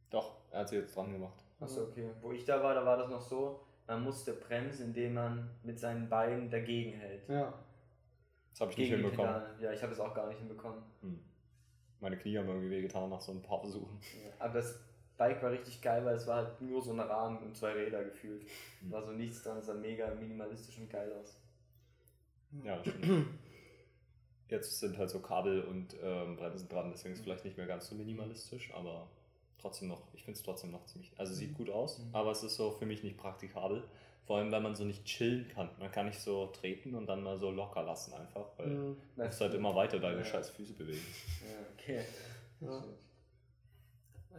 [0.09, 1.43] Doch, er hat sie jetzt dran gemacht.
[1.59, 2.09] Achso, okay.
[2.21, 5.79] Wo ich da war, da war das noch so, man musste bremsen, indem man mit
[5.79, 7.27] seinen Beinen dagegen hält.
[7.27, 7.53] Ja.
[8.51, 9.41] Das habe ich nicht Gegen die hinbekommen.
[9.59, 10.83] Ja, ich habe es auch gar nicht hinbekommen.
[11.01, 11.19] Hm.
[11.99, 13.99] Meine Knie haben irgendwie wehgetan nach so ein paar Versuchen.
[14.23, 14.79] Ja, aber das
[15.17, 18.03] Bike war richtig geil, weil es war halt nur so ein Rahmen und zwei Räder
[18.03, 18.43] gefühlt.
[18.81, 18.91] Mhm.
[18.91, 21.37] War so nichts dran, es sah mega minimalistisch und geil aus.
[22.63, 23.27] Ja, stimmt.
[24.49, 27.65] Jetzt sind halt so Kabel und ähm, Bremsen dran, deswegen ist es vielleicht nicht mehr
[27.65, 29.09] ganz so minimalistisch, aber
[29.63, 32.09] trotzdem noch, ich finde es trotzdem noch ziemlich, also sieht gut aus, Mhm.
[32.13, 33.83] aber es ist so für mich nicht praktikabel.
[34.25, 35.69] Vor allem, weil man so nicht chillen kann.
[35.79, 38.95] Man kann nicht so treten und dann mal so locker lassen einfach, weil Mhm.
[39.17, 40.25] du musst halt immer weiter deine Ja.
[40.25, 41.05] scheiß Füße bewegen.
[41.41, 42.05] Ja, okay.
[42.61, 42.83] Ja.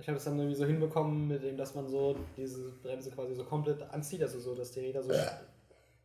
[0.00, 3.34] Ich habe es dann irgendwie so hinbekommen, mit dem, dass man so diese Bremse quasi
[3.34, 5.12] so komplett anzieht, also so, dass die Räder so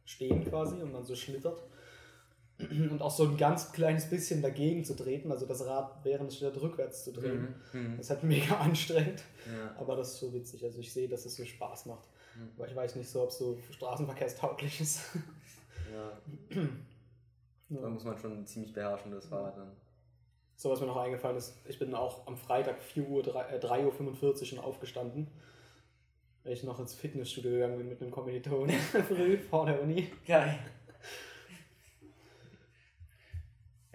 [0.06, 1.62] stehen quasi und man so schlittert.
[2.92, 6.38] Und auch so ein ganz kleines bisschen dagegen zu treten, also das Rad während es
[6.38, 7.56] schlittert rückwärts zu drehen.
[7.74, 7.80] Mhm.
[7.82, 7.98] Mhm.
[7.98, 9.76] Das ist halt mega anstrengend, Ja.
[9.80, 10.64] aber das ist so witzig.
[10.64, 12.06] Also ich sehe, dass es so Spaß macht.
[12.36, 12.50] Mhm.
[12.58, 15.02] Aber ich weiß nicht so, ob es so straßenverkehrstauglich ist.
[15.94, 16.62] Ja.
[17.72, 17.88] Da ja.
[17.88, 19.72] muss man schon ziemlich beherrschen, das Fahrrad dann.
[20.56, 23.60] So, was mir noch eingefallen ist, ich bin auch am Freitag 4 Uhr, 3, äh,
[23.60, 25.28] 3.45 Uhr schon aufgestanden,
[26.44, 28.76] weil ich noch ins Fitnessstudio gegangen bin mit einem Kommilitonen
[29.08, 30.12] früh vor der Uni.
[30.26, 30.58] Geil.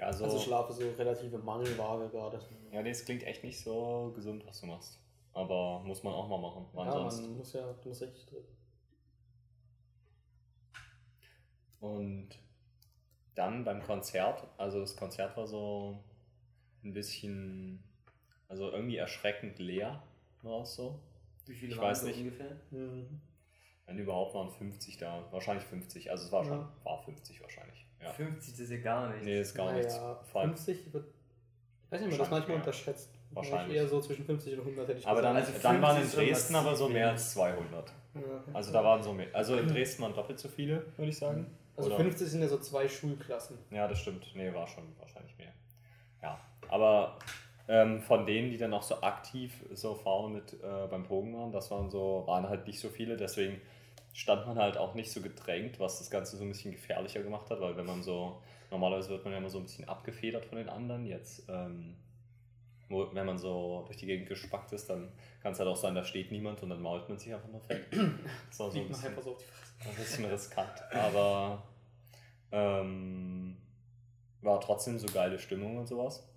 [0.07, 2.41] Also, Also schlafe so relative Mangelware gerade.
[2.73, 5.01] ja, nee, es klingt echt nicht so gesund, was du machst.
[5.33, 6.67] Aber muss man auch mal machen.
[6.73, 7.23] Wann Ja, sonst?
[7.23, 8.45] man muss ja, du musst richtig drin.
[11.81, 12.29] Und
[13.35, 15.99] dann beim Konzert, also das Konzert war so
[16.83, 17.83] ein bisschen,
[18.49, 20.03] also irgendwie erschreckend leer,
[20.43, 21.01] war es so.
[21.47, 22.19] Wie viele Ich waren weiß nicht.
[22.19, 22.57] ungefähr?
[22.71, 23.21] Mhm.
[23.87, 26.69] Wenn überhaupt waren 50 da, wahrscheinlich 50, also es war schon, Ja.
[26.85, 27.87] war 50 wahrscheinlich.
[28.03, 28.11] Ja.
[28.13, 29.25] 50 das ist ja gar nicht.
[29.25, 29.99] Nee, ist gar naja, nichts.
[30.33, 31.05] Vor allem, 50 wird.
[31.87, 32.57] Ich weiß nicht, man das manchmal mehr.
[32.59, 33.11] unterschätzt.
[33.31, 33.77] Wahrscheinlich.
[33.77, 35.55] Eher so zwischen 50 und 100 hätte ich aber dann, gesagt.
[35.57, 37.93] Also dann waren in 50 ist irgendwas Dresden aber so mehr als 200.
[38.15, 38.21] Ja.
[38.53, 41.47] Also da waren so mehr, also in Dresden waren doppelt so viele, würde ich sagen.
[41.77, 43.59] Also Oder- 50 sind ja so zwei Schulklassen.
[43.71, 44.25] Ja, das stimmt.
[44.37, 45.53] Nee, war schon wahrscheinlich mehr.
[46.23, 47.19] Ja, aber
[47.69, 51.53] ähm, von denen, die dann auch so aktiv so vorne mit äh, beim Bogen waren,
[51.53, 53.61] das waren so, waren halt nicht so viele, deswegen
[54.13, 57.51] stand man halt auch nicht so gedrängt, was das Ganze so ein bisschen gefährlicher gemacht
[57.51, 60.59] hat, weil wenn man so, normalerweise wird man ja immer so ein bisschen abgefedert von
[60.59, 61.97] den anderen, jetzt, ähm,
[62.89, 65.11] wo, wenn man so durch die Gegend gespackt ist, dann
[65.43, 67.61] kann es halt auch sein, da steht niemand und dann mault man sich einfach nur
[67.61, 67.87] fett.
[68.51, 69.37] Das war so ein bisschen, so
[69.89, 71.63] ein bisschen riskant, aber
[72.53, 73.57] ähm,
[74.43, 76.29] war trotzdem so geile Stimmung und sowas.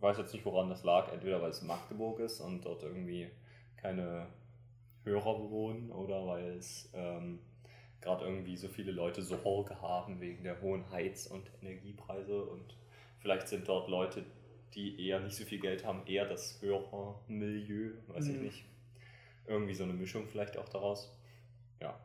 [0.00, 1.12] Ich weiß jetzt nicht, woran das lag.
[1.12, 3.30] Entweder weil es Magdeburg ist und dort irgendwie
[3.76, 4.28] keine
[5.04, 7.38] Hörer wohnen oder weil es ähm,
[8.00, 12.78] gerade irgendwie so viele Leute Sorge haben wegen der hohen Heiz- und Energiepreise und
[13.18, 14.24] vielleicht sind dort Leute,
[14.72, 18.42] die eher nicht so viel Geld haben, eher das Hörermilieu, weiß ich Mhm.
[18.44, 18.64] nicht.
[19.46, 21.14] Irgendwie so eine Mischung vielleicht auch daraus.
[21.82, 22.00] Ja.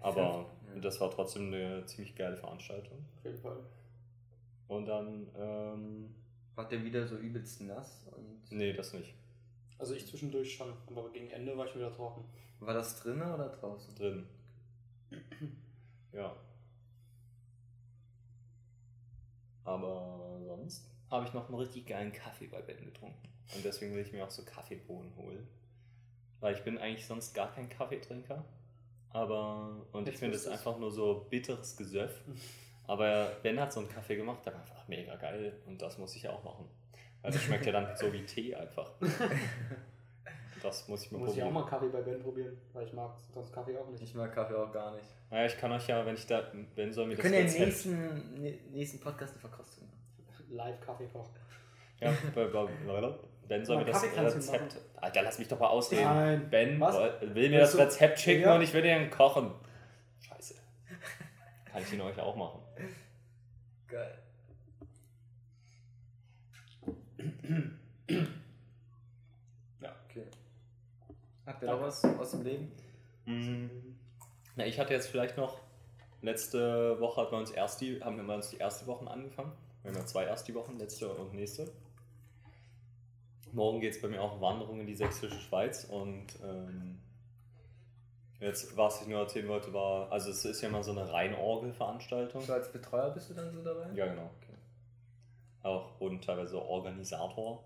[0.00, 0.80] Aber Ja.
[0.80, 3.04] das war trotzdem eine ziemlich geile Veranstaltung.
[3.18, 3.58] Auf jeden Fall.
[4.68, 6.14] Und dann, ähm,
[6.56, 8.50] War der wieder so übelst nass und.
[8.50, 9.14] nee, das nicht.
[9.78, 12.24] Also ich zwischendurch schon, aber gegen Ende war ich wieder trocken.
[12.60, 13.94] War das drinnen oder draußen?
[13.94, 14.26] Drin.
[16.12, 16.34] Ja.
[19.64, 23.28] Aber sonst habe ich noch einen richtig geilen Kaffee bei Ben getrunken.
[23.54, 25.46] Und deswegen will ich mir auch so Kaffeebohnen holen.
[26.40, 28.46] Weil ich bin eigentlich sonst gar kein Kaffeetrinker.
[29.10, 32.22] Aber, und ich Jetzt finde es einfach nur so bitteres Gesöff.
[32.88, 35.52] Aber Ben hat so einen Kaffee gemacht, der war einfach mega geil.
[35.66, 36.68] Und das muss ich ja auch machen.
[37.22, 38.90] Weil das schmeckt ja dann so wie Tee einfach.
[40.62, 41.64] Das muss ich mal Muss ich auch probieren.
[41.64, 44.02] mal Kaffee bei Ben probieren, weil ich mag sonst Kaffee auch nicht.
[44.02, 45.04] Ich mag Kaffee auch gar nicht.
[45.30, 46.42] Naja, ich kann euch ja, wenn ich da,
[46.74, 49.84] Ben soll mir Wir das können ja im Rezept- nächsten, ne- nächsten Podcast eine Verkostung
[50.26, 50.44] machen.
[50.48, 51.30] Live Kaffee kochen.
[52.00, 53.14] Ja, bei-
[53.48, 54.76] Ben soll mir das Rezept.
[54.96, 56.02] Alter, lass mich doch mal ausreden.
[56.04, 56.50] Nein.
[56.50, 56.96] Ben Was?
[57.20, 58.56] will mir Willst das Rezept schicken Ja.
[58.56, 59.52] und ich will den kochen.
[61.76, 62.62] Kann ich ihn euch auch machen.
[63.86, 64.18] Geil.
[69.82, 69.94] Ja.
[70.08, 70.24] Okay.
[71.44, 72.72] Habt ihr noch was aus dem Leben?
[73.26, 73.70] Mhm.
[74.54, 75.60] Na, ich hatte jetzt vielleicht noch.
[76.22, 79.52] Letzte Woche hat bei uns erst die, haben wir uns die erste Wochen angefangen.
[79.82, 81.70] Wir haben ja zwei erste Wochen, letzte und nächste.
[83.52, 87.02] Morgen geht es bei mir auch Wanderung in die sächsische Schweiz und ähm,
[88.40, 92.42] jetzt, was ich nur erzählen wollte, war, also es ist ja mal so eine Reinorgel-Veranstaltung.
[92.42, 93.88] So als Betreuer bist du dann so dabei?
[93.94, 94.30] Ja, genau.
[95.62, 97.64] Auch und teilweise Organisator,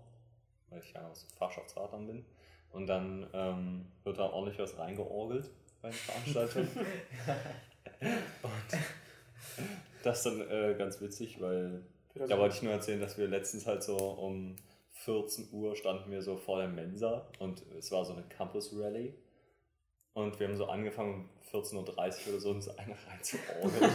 [0.69, 2.25] weil ich ja aus Fachschaftsrat dann bin.
[2.71, 5.49] Und dann ähm, wird da ordentlich was reingeorgelt
[5.81, 6.69] bei den Veranstaltungen.
[8.01, 8.79] und
[10.03, 11.83] das ist dann äh, ganz witzig, weil
[12.15, 14.55] da wollte ich nur erzählen, dass wir letztens halt so um
[14.91, 19.13] 14 Uhr standen wir so vor der Mensa und es war so eine Campus Rally.
[20.13, 23.91] Und wir haben so angefangen um 14.30 Uhr oder so uns eine rein zu orgeln.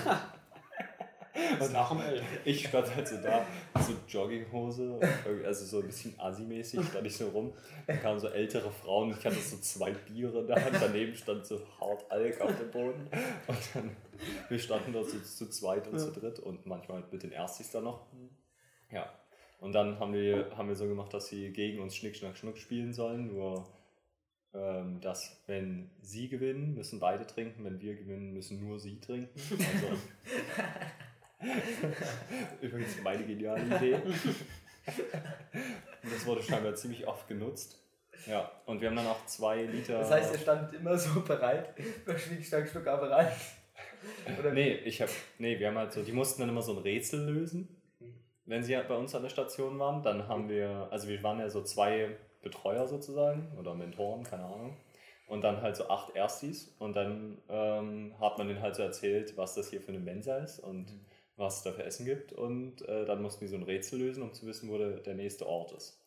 [1.59, 2.23] Was nach dem L.
[2.45, 3.45] Ich stand halt so da,
[3.81, 4.99] so Jogginghose,
[5.45, 7.53] also so ein bisschen assi-mäßig stand ich so rum.
[7.87, 11.61] Dann kamen so ältere Frauen, ich hatte so zwei Biere der Hand, daneben stand so
[11.81, 13.11] hart Alk auf dem Boden.
[13.47, 13.97] Und dann,
[14.49, 17.85] wir standen da so zu zweit und zu dritt und manchmal mit den Erstis dann
[17.85, 18.07] noch.
[18.91, 19.13] Ja.
[19.61, 22.59] Und dann haben wir, haben wir so gemacht, dass sie gegen uns Schnick, Schnack, Schnuck
[22.59, 23.67] spielen sollen, nur
[25.01, 29.39] dass wenn sie gewinnen, müssen beide trinken, wenn wir gewinnen, müssen nur sie trinken.
[29.39, 29.99] Also,
[32.61, 33.95] Übrigens meine geniale Idee.
[33.95, 34.15] Und
[36.13, 37.83] das wurde scheinbar ziemlich oft genutzt.
[38.27, 39.99] Ja, und wir haben dann auch zwei Liter.
[39.99, 41.75] Das heißt, ihr standet immer so bereit
[42.43, 43.31] Schnack, Schnuck, aber rein.
[44.39, 45.11] Oder Nee, ich hab.
[45.39, 47.69] Nee, wir haben halt so, die mussten dann immer so ein Rätsel lösen,
[48.47, 50.03] wenn sie halt bei uns an der Station waren.
[50.03, 52.17] Dann haben wir, also wir waren ja so zwei
[52.49, 54.77] Betreuer sozusagen oder Mentoren, keine Ahnung.
[55.27, 56.75] Und dann halt so acht Erstis.
[56.79, 60.37] Und dann ähm, hat man denen halt so erzählt, was das hier für eine Mensa
[60.39, 60.87] ist und
[61.37, 62.33] was es da für Essen gibt.
[62.33, 65.15] Und äh, dann mussten die so ein Rätsel lösen, um zu wissen, wo der, der
[65.15, 66.01] nächste Ort ist.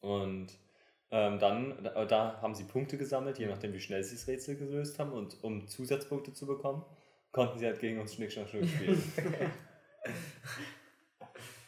[0.00, 0.56] Und
[1.10, 4.56] ähm, dann, da, da haben sie Punkte gesammelt, je nachdem, wie schnell sie das Rätsel
[4.56, 5.12] gelöst haben.
[5.12, 6.84] Und um Zusatzpunkte zu bekommen,
[7.32, 9.02] konnten sie halt gegen uns Schnick, Schnack, Schnuck spielen.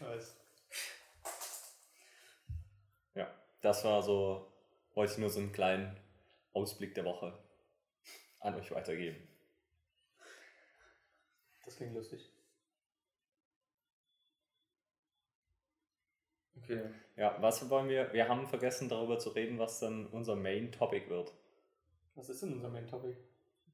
[0.01, 0.37] Weiß.
[3.14, 3.31] ja,
[3.62, 4.53] das war so,
[4.94, 5.96] wollte ich nur so einen kleinen
[6.53, 7.38] Ausblick der Woche
[8.40, 9.16] an euch weitergeben.
[11.64, 12.29] Das klingt lustig.
[16.57, 16.83] Okay.
[17.16, 18.12] Ja, was wollen wir?
[18.12, 21.33] Wir haben vergessen darüber zu reden, was dann unser Main Topic wird.
[22.14, 23.16] Was ist denn unser Main Topic?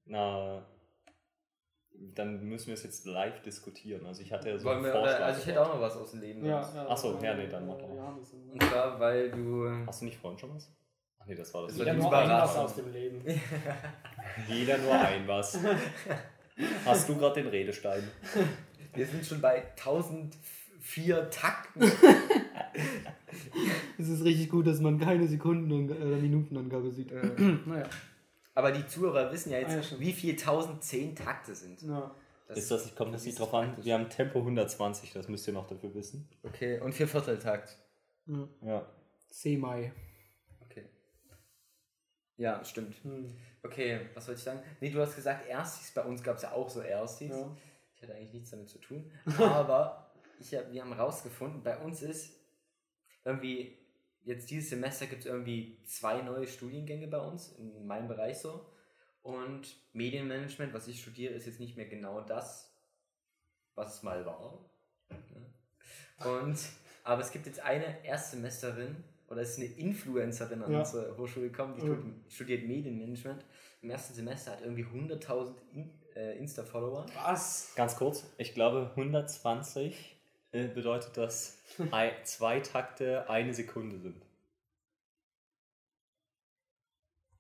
[0.05, 0.67] Na,
[2.15, 4.07] dann müssen wir es jetzt live diskutieren.
[4.07, 5.21] Also ich hatte ja so Wollen einen wir, Vorschlag.
[5.21, 6.43] also ich hätte auch noch was aus dem Leben.
[6.43, 6.77] sonst.
[6.77, 7.89] Ach so, ja, nee, dann mach doch.
[7.89, 8.33] Johannes.
[8.33, 9.69] Und zwar, weil du.
[9.87, 10.73] Hast du nicht vorhin schon was?
[11.19, 11.77] Ach nee, das war das.
[11.79, 13.23] Jeder nur ein was aus dem Leben.
[14.49, 15.59] Jeder nur ein was.
[16.85, 18.03] Hast du gerade den Redestein?
[18.95, 21.83] Wir sind schon bei 1004 Takten.
[23.99, 27.11] Es ist richtig gut, dass man keine Sekunden- oder Minutenangabe sieht.
[27.67, 27.85] naja.
[28.59, 31.81] Aber die Zuhörer wissen ja jetzt, Ah, ja, wie viel 1010 Takte sind.
[31.81, 32.13] Ja.
[32.49, 33.77] ist das, ich kommt das das nicht drauf an?
[33.85, 36.29] Wir haben Tempo 120, das müsst ihr noch dafür wissen.
[36.43, 37.79] Okay, und vier Vierteltakt.
[38.27, 38.85] ja.
[39.31, 39.93] Semi.
[40.65, 40.89] Okay.
[42.37, 42.97] Ja, stimmt.
[43.05, 43.33] Hm.
[43.63, 44.61] Okay, was wollte ich sagen?
[44.81, 45.93] Nee, du hast gesagt Erstis.
[45.93, 47.31] Bei uns gab es ja auch so Erstis.
[47.31, 47.57] Ja.
[47.95, 49.09] Ich hatte eigentlich nichts damit zu tun.
[49.39, 52.33] Aber ich hab, wir haben rausgefunden, bei uns ist
[53.25, 53.79] irgendwie,
[54.29, 58.67] jetzt dieses Semester gibt es irgendwie zwei neue Studiengänge bei uns, in meinem Bereich so.
[59.23, 62.73] Und Medienmanagement, was ich studiere, ist jetzt nicht mehr genau das,
[63.75, 64.71] was es mal war.
[66.21, 66.31] Ja.
[66.41, 66.59] Und,
[67.05, 70.79] aber es gibt jetzt eine Erstsemesterin, oder es ist eine Influencerin an Ja.
[70.81, 71.97] unsere Hochschule gekommen, die Ja.
[72.31, 73.45] studiert- Medienmanagement.
[73.83, 77.07] Im ersten Semester hat irgendwie 100.000 In äh, Insta-Follower.
[77.15, 77.73] Was?
[77.77, 80.18] Ganz kurz, ich glaube 120 äh,
[80.51, 84.25] bedeutet das ei- zwei Takte eine Sekunde sind.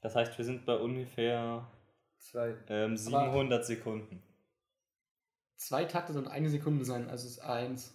[0.00, 1.66] Das heißt, wir sind bei ungefähr
[2.18, 2.54] Zwei.
[2.68, 4.22] ähm, 700 Sekunden.
[5.56, 7.92] Zwei Takte sollen eine Sekunde sein, also es ist eins,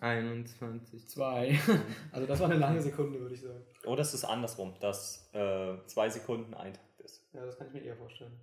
[0.00, 1.08] 21.
[1.08, 1.58] zwei.
[2.12, 3.64] Also das war eine lange Sekunde, würde ich sagen.
[3.84, 7.22] Oder es ist andersrum, dass äh, zwei Sekunden ein Takt ist.
[7.32, 8.38] Ja, das kann ich mir eher vorstellen.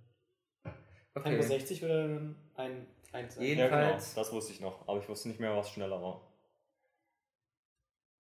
[1.14, 1.30] Okay.
[1.30, 3.44] Tempo 60 würde dann ein, eins sein.
[3.44, 4.86] Jeden- Ja, genau, Jedenfalls- das wusste ich noch.
[4.88, 6.20] Aber ich wusste nicht mehr, was schneller war.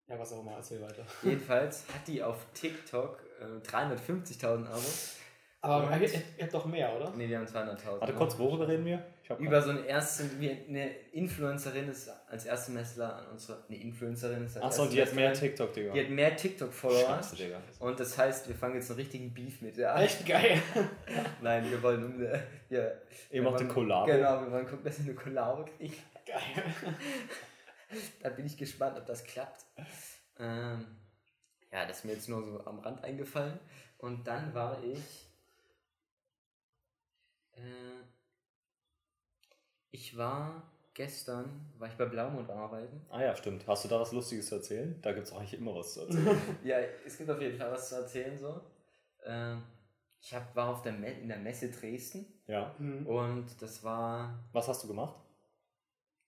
[0.07, 1.05] Ja, was auch immer, erzähl weiter.
[1.23, 5.17] Jedenfalls hat die auf TikTok äh, 350.000 Abos.
[5.61, 7.09] Aber ihr, ihr habt doch mehr, oder?
[7.11, 7.99] Ne, wir haben 200.000.
[7.99, 9.05] Warte kurz, worüber reden wir?
[9.39, 14.45] Über so eine erste, wie eine Influencerin ist als erste Messler an unsere, eine Influencerin
[14.45, 15.34] ist als Achso, die hat mehr.
[15.34, 15.93] TikTok, Digga.
[15.93, 17.19] Die hat mehr TikTok-Follower.
[17.80, 20.03] Und das heißt, wir fangen jetzt einen richtigen Beef mit der an.
[20.03, 20.61] Echt geil.
[21.41, 22.89] Nein, wir wollen um eine, ja,
[23.30, 24.05] Ihr macht eine Collabo.
[24.05, 25.95] Genau, wir wollen gucken, dass wir eine Collabo kriegen.
[26.25, 26.63] Geil.
[28.21, 29.63] Da bin ich gespannt, ob das klappt.
[30.38, 30.86] Ähm,
[31.71, 33.57] ja, das ist mir jetzt nur so am Rand eingefallen.
[33.97, 35.30] Und dann war ich.
[37.53, 37.96] Äh,
[39.97, 40.61] ich war
[40.93, 43.01] gestern, war ich bei Blaumund arbeiten.
[43.09, 43.65] Ah ja, stimmt.
[43.67, 44.99] Hast du da was Lustiges zu erzählen?
[45.01, 46.37] Da gibt es eigentlich immer was zu erzählen.
[46.63, 48.61] Ja, es gibt auf jeden Fall was zu erzählen so.
[49.25, 49.63] Ähm,
[50.21, 52.73] ich hab, war auf der Me in der Messe Dresden ja.
[52.77, 53.07] Mhm.
[53.07, 54.37] und das war.
[54.53, 55.15] Was hast du gemacht?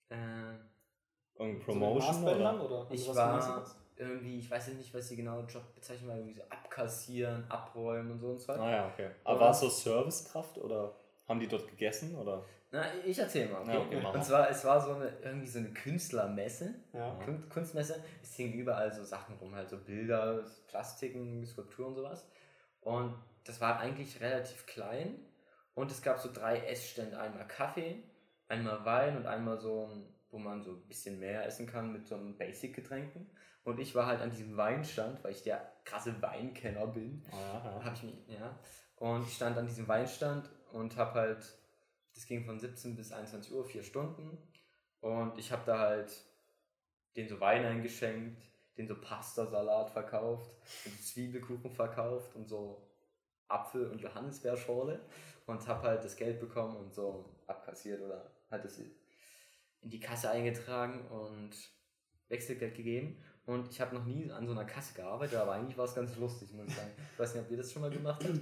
[0.09, 0.15] Äh,
[1.37, 2.23] Irgendeine So Promotion?
[2.23, 2.81] Maßbändern, oder?
[2.85, 2.91] oder?
[2.91, 3.65] Ich war
[3.97, 8.19] irgendwie, ich weiß jetzt nicht, was die genaue Jobbezeichnung war, irgendwie so abkassieren, abräumen und
[8.19, 8.53] so und so.
[8.53, 9.09] Ah ja, okay.
[9.23, 10.95] Aber war es so Servicekraft oder
[11.27, 12.15] haben die dort gegessen?
[12.15, 12.43] Oder?
[12.71, 13.73] Na, ich erzähl mal, okay?
[13.73, 16.75] Ja, okay, und zwar, es war so eine, irgendwie so eine Künstlermesse.
[16.93, 17.17] Ja.
[17.25, 22.27] Kun- Kunstmesse, es hingen überall so Sachen rum, halt so Bilder, Plastiken, Skulpturen und sowas.
[22.81, 25.15] Und das war eigentlich relativ klein.
[25.73, 28.03] Und es gab so drei Essstände, einmal Kaffee,
[28.47, 29.89] einmal Wein und einmal so
[30.31, 33.27] wo man so ein bisschen mehr essen kann mit so einem Basic-Getränken.
[33.63, 37.23] Und ich war halt an diesem Weinstand, weil ich der krasse Weinkenner bin.
[37.31, 38.55] Ah, Habe ich mich, ja.
[38.97, 41.57] Und ich stand an diesem Weinstand und habe halt,
[42.19, 44.37] das ging von 17 bis 21 Uhr, vier Stunden.
[44.99, 46.11] Und ich habe da halt
[47.15, 48.43] den so Wein eingeschenkt,
[48.77, 50.51] den so Pastasalat verkauft,
[50.85, 52.85] den Zwiebelkuchen verkauft und so
[53.47, 54.99] Apfel- und Johannisbeerschorle.
[55.45, 60.29] Und habe halt das Geld bekommen und so abkassiert oder halt das in die Kasse
[60.29, 61.51] eingetragen und
[62.27, 63.23] Wechselgeld gegeben.
[63.45, 66.17] Und ich habe noch nie an so einer Kasse gearbeitet, aber eigentlich war es ganz
[66.17, 66.91] lustig, muss ich sagen.
[67.13, 68.41] Ich weiß nicht, ob ihr das schon mal gemacht habt.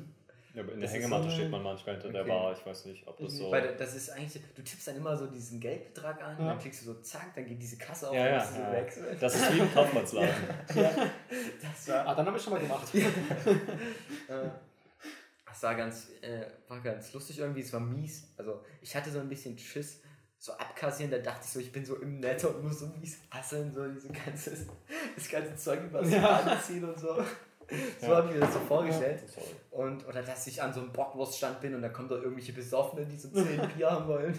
[0.58, 2.30] Ja, aber in Das der ist Hängematte so steht man manchmal hinter der Okay.
[2.32, 2.52] Bar.
[2.54, 3.52] Ich weiß nicht, ob das so.
[3.52, 6.48] Weil das ist eigentlich, so- du tippst dann immer so diesen Geldbetrag an, Ja.
[6.48, 8.72] dann klickst du so zack, dann geht diese Kasse auf ja, und ja, ja.
[8.74, 9.18] wechseln.
[9.20, 10.30] Das ist wie ein Kaufmannsladen.
[11.62, 12.88] Das war, Ah, dann habe ich schon mal gemacht.
[12.96, 14.50] äh,
[15.46, 18.28] das war ganz, äh, war ganz lustig irgendwie, es war mies.
[18.38, 20.02] Also ich hatte so ein bisschen Schiss,
[20.40, 23.20] so abkassieren, da dachte ich so, ich bin so im Netto und muss so mies
[23.32, 24.52] hasseln, so diese ganze,
[25.16, 26.40] das ganze Zeug über das Ja.
[26.42, 27.24] anziehen und so.
[28.02, 29.22] So habe ich mir das so vorgestellt.
[29.30, 29.48] Sorry.
[29.72, 33.08] Und, oder dass ich an so einem Bockwurststand bin und da kommen da irgendwelche Besoffenen,
[33.10, 33.46] die so 10
[33.78, 34.38] Bier haben wollen.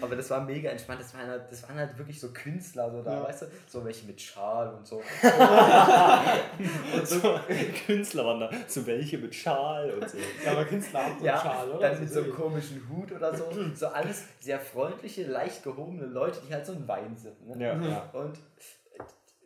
[0.00, 1.00] Aber das war mega entspannt.
[1.00, 3.22] Das waren halt, das waren halt wirklich so Künstler, so da, Ja.
[3.24, 3.46] weißt du?
[3.68, 4.96] So welche mit Schal und so.
[6.94, 7.38] Und so
[7.86, 8.50] Künstler waren da.
[8.66, 10.18] So welche mit Schal und so.
[10.44, 11.90] Ja, aber Künstler haben so Ja, Schal, oder?
[11.90, 13.44] dann mit so einem komischen Hut oder so.
[13.74, 17.56] So alles sehr freundliche, leicht gehobene Leute, die halt so einen Wein sippen.
[17.56, 17.64] Ne?
[17.64, 18.10] Ja, ja.
[18.12, 18.38] Und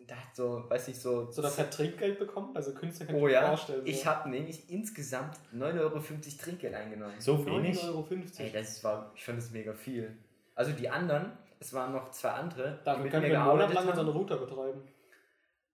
[0.08, 1.30] da hat so, weiß ich, so.
[1.30, 2.56] So, dass er Trinkgeld bekommt?
[2.56, 3.82] Also Künstler kann ich Oh mir ja, vorstellen.
[3.82, 3.86] So.
[3.86, 6.00] ich habe nämlich insgesamt 9,50 Euro
[6.40, 7.14] Trinkgeld eingenommen.
[7.18, 7.78] So wenig?
[7.78, 8.08] 9,50 Euro.
[8.38, 10.16] Ey, das war, ich fand das mega viel.
[10.54, 13.48] Also die anderen, es waren noch zwei andere, die Dafür mit können mir wir einen
[13.48, 14.82] Monat lang unseren haben, Router betreiben.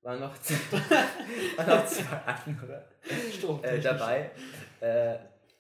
[0.02, 0.80] waren noch, zwei,
[1.56, 2.16] waren noch zwei
[2.46, 2.84] andere
[3.62, 4.30] äh, dabei.
[4.80, 5.16] Äh,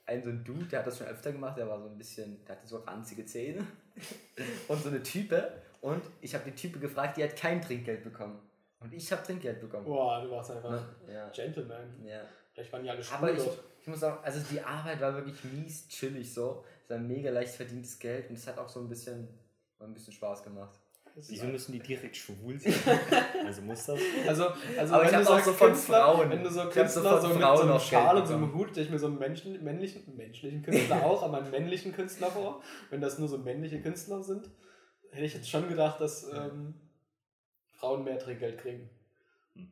[0.06, 2.44] ein so ein Dude, der hat das schon öfter gemacht, der war so ein bisschen,
[2.44, 3.66] der hatte so ranzige Zähne.
[4.68, 5.52] Und so eine Type.
[5.80, 8.38] Und ich habe die Type gefragt, die hat kein Trinkgeld bekommen.
[8.84, 9.84] Und ich habe Trinkgeld bekommen.
[9.84, 10.84] Boah, du warst einfach Ne?
[11.12, 11.28] Ja.
[11.30, 12.04] Gentleman.
[12.04, 12.20] ja.
[12.52, 13.42] Vielleicht waren die alle Aber ich,
[13.80, 16.64] ich muss auch, also die Arbeit war wirklich mies chillig so.
[16.84, 19.28] Es war mega leicht verdientes Geld und es hat auch so ein bisschen,
[19.80, 20.78] ein bisschen Spaß gemacht.
[21.16, 22.74] Wieso müssen die direkt schwul sein?
[23.46, 24.00] Also muss das.
[24.26, 24.46] Also,
[24.78, 26.30] also Aber wenn ich du hab auch so von Künstler, Frauen.
[26.30, 28.54] wenn du so Künstler so so mit Frauen so einem Schal und so einem.
[28.54, 32.30] Hut, stelle ich mir so einen männlichen, männlichen, menschlichen Künstler auch, aber einen männlichen Künstler
[32.30, 32.62] vor.
[32.90, 34.50] Wenn das nur so männliche Künstler sind,
[35.10, 36.74] hätte ich jetzt schon gedacht, dass ähm,
[37.84, 38.88] Frauen mehr Trinkgeld kriegen.
[39.54, 39.70] Hm.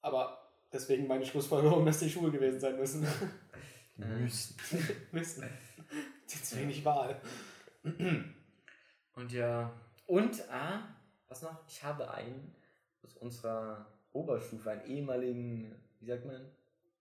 [0.00, 3.04] Aber deswegen meine Schlussfolgerung, dass die schwul gewesen sein müssen.
[3.96, 4.56] Müssen.
[5.12, 5.44] müssen.
[6.26, 7.20] Jetzt wenig Wahl.
[7.82, 9.70] Und ja,
[10.06, 10.88] und, ah,
[11.28, 11.58] was noch?
[11.68, 12.54] Ich habe einen
[13.02, 16.46] aus unserer Oberstufe, einen ehemaligen, wie sagt man,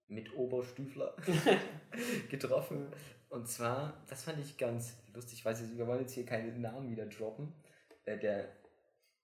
[0.08, 1.16] mit Oberstüfler
[2.30, 2.88] getroffen.
[3.30, 6.52] Und zwar, das fand ich ganz lustig, ich weiß jetzt, wir wollen jetzt hier keine
[6.52, 7.54] Namen wieder droppen.
[8.04, 8.59] Äh, der,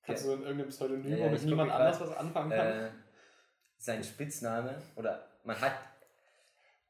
[0.05, 2.67] Kannst du in irgendeinem Pseudonym, Ja, ja, womit niemand anders was anfangen kann?
[2.67, 2.89] äh,
[3.77, 5.73] sein Spitzname, oder man hat,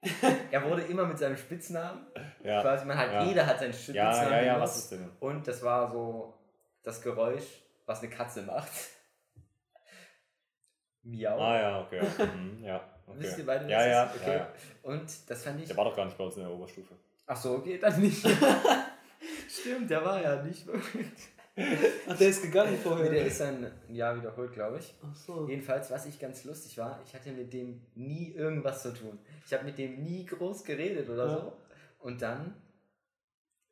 [0.51, 2.05] er wurde immer mit seinem Spitznamen,
[2.43, 2.61] Ja.
[2.61, 3.23] quasi, man hat, ja.
[3.23, 5.09] jeder hat seinen Spitznamen Ja, ja, ja, was ist denn?
[5.19, 6.37] Und das war so
[6.83, 7.45] das Geräusch,
[7.85, 8.71] was eine Katze macht.
[11.03, 11.39] Miau.
[11.39, 12.01] Ah ja, okay.
[12.01, 13.17] Mhm, ja, okay.
[13.19, 14.21] Wisst ihr beide, ja, was ja, das ist?
[14.21, 14.31] Okay.
[14.31, 14.47] ja, ja.
[14.83, 15.67] Und das fand ich.
[15.67, 16.95] Der war doch gar nicht bei uns in der Oberstufe.
[17.27, 18.25] Ach so, okay, dann nicht.
[19.49, 20.65] Stimmt, der war ja nicht.
[22.07, 23.09] Ach, der ist gegangen Nee, vorher.
[23.09, 24.93] der ist ein Jahr wiederholt, glaube ich.
[25.01, 25.47] Ach so.
[25.47, 29.17] Jedenfalls, was ich ganz lustig war, ich hatte mit dem nie irgendwas zu tun.
[29.45, 31.33] Ich habe mit dem nie groß geredet oder Ja.
[31.37, 31.53] so.
[31.99, 32.55] Und dann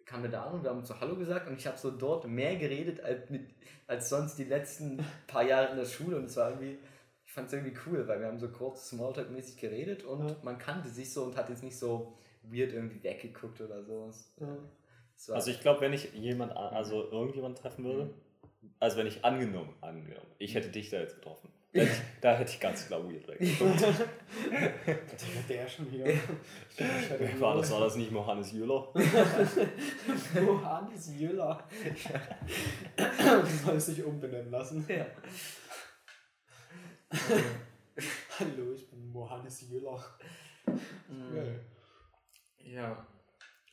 [0.05, 2.27] kam der da an und wir haben so Hallo gesagt und ich habe so dort
[2.27, 3.49] mehr geredet als, mit,
[3.88, 6.77] als sonst die letzten paar Jahre in der Schule und es war irgendwie,
[7.25, 10.36] ich fand es irgendwie cool, weil wir haben so kurz Smalltalk-mäßig geredet und Ja.
[10.43, 12.13] man kannte sich so und hat jetzt nicht so
[12.43, 14.07] weird irgendwie weggeguckt oder so.
[14.09, 14.57] Es- Ja.
[15.30, 18.13] War- Also ich glaube, wenn ich jemand, an- also irgendjemand treffen würde,
[18.80, 22.36] also wenn ich angenommen, angenommen, ich hätte dich da jetzt getroffen, da hätte ich, da
[22.38, 23.84] hätte ich ganz klar weird weggeguckt.
[25.49, 26.05] Der schon wieder.
[26.78, 27.71] Wer war das?
[27.71, 28.93] War das nicht Johannes Jüller?
[30.36, 31.67] Johannes Jüller.
[32.95, 34.86] Du sollst dich umbenennen lassen.
[34.88, 35.05] ja.
[38.39, 40.03] Hallo, ich bin Johannes Jüller.
[41.07, 41.59] Mhm.
[42.57, 43.05] Ja,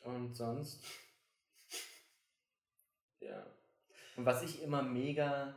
[0.05, 0.83] und sonst.
[3.21, 3.47] Ja.
[4.17, 5.55] Und was ich immer mega,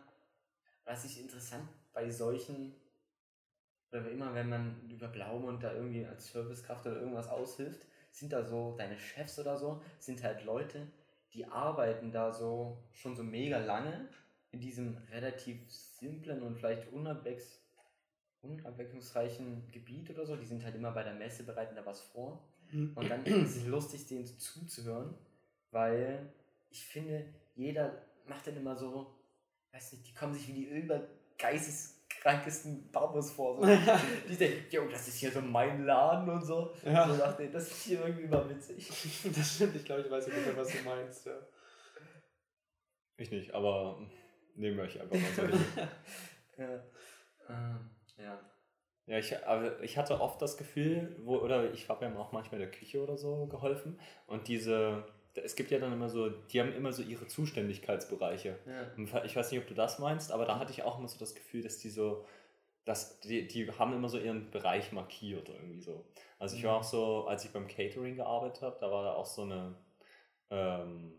[0.85, 2.75] was ich interessant bei solchen,
[3.91, 8.43] oder immer wenn man über Blaumund da irgendwie als Servicekraft oder irgendwas aushilft, sind da
[8.43, 10.87] so deine Chefs oder so, sind halt Leute,
[11.33, 14.07] die arbeiten da so schon so mega lange
[14.51, 17.59] in diesem relativ simplen und vielleicht unabwechs
[18.43, 20.35] unabwechslungsreichen Gebiet oder so.
[20.35, 22.43] Die sind halt immer bei der Messe, bereiten da was vor.
[22.73, 25.13] Und dann ist es lustig, denen zuzuhören,
[25.71, 26.33] weil
[26.69, 27.25] ich finde,
[27.55, 29.15] jeder macht dann immer so,
[29.71, 33.55] weiß nicht, die kommen sich wie die übergeisteskrankesten Babos vor.
[33.57, 33.65] So.
[34.29, 36.73] Die denken, jo, das ist hier so mein Laden und so.
[36.85, 37.07] Ja.
[37.07, 38.87] So dachte ich, das ist hier irgendwie mal witzig.
[39.35, 41.25] Das stimmt, ich glaube, ich weiß ungefähr, was du meinst.
[41.25, 41.39] Ja.
[43.17, 43.99] Ich nicht, aber
[44.55, 45.43] nehmen wir euch einfach mal so.
[46.55, 46.83] Ja.
[47.49, 48.39] Ähm, ja.
[49.05, 52.61] Ja, ich, aber ich hatte oft das Gefühl, wo, oder ich habe ja auch manchmal
[52.61, 55.03] in der Küche oder so geholfen und diese,
[55.35, 58.59] es gibt ja dann immer so, die haben immer so ihre Zuständigkeitsbereiche.
[58.67, 59.23] ja.
[59.23, 61.35] Ich weiß nicht, ob du das meinst, aber da hatte ich auch immer so das
[61.35, 62.25] Gefühl, dass die so,
[62.85, 66.05] dass die, die haben immer so ihren Bereich markiert irgendwie so.
[66.39, 69.25] Also ich war auch so, als ich beim Catering gearbeitet habe, da war da auch
[69.25, 69.75] so eine,
[70.49, 71.13] ähm,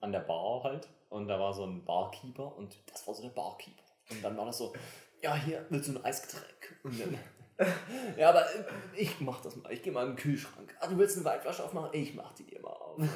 [0.00, 3.30] an der Bar halt und da war so ein Barkeeper und das war so der
[3.30, 3.82] Barkeeper.
[4.10, 4.74] Und dann war das so,
[5.22, 6.80] ja hier, willst du ein Eisgetränk?
[6.82, 7.18] Und dann,
[8.16, 8.64] ja, aber äh,
[8.96, 10.74] ich mach das mal, ich gehe mal in den Kühlschrank.
[10.80, 11.90] Ah, du willst eine Weinflasche aufmachen?
[11.92, 12.98] Ich mach die dir mal auf.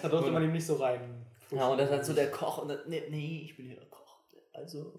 [0.00, 1.26] Da durfte man ihm nicht so rein.
[1.50, 3.86] Ja, und dann hat so der Koch und dann, nee, nee, ich bin hier der
[3.86, 4.18] Koch.
[4.52, 4.94] Also,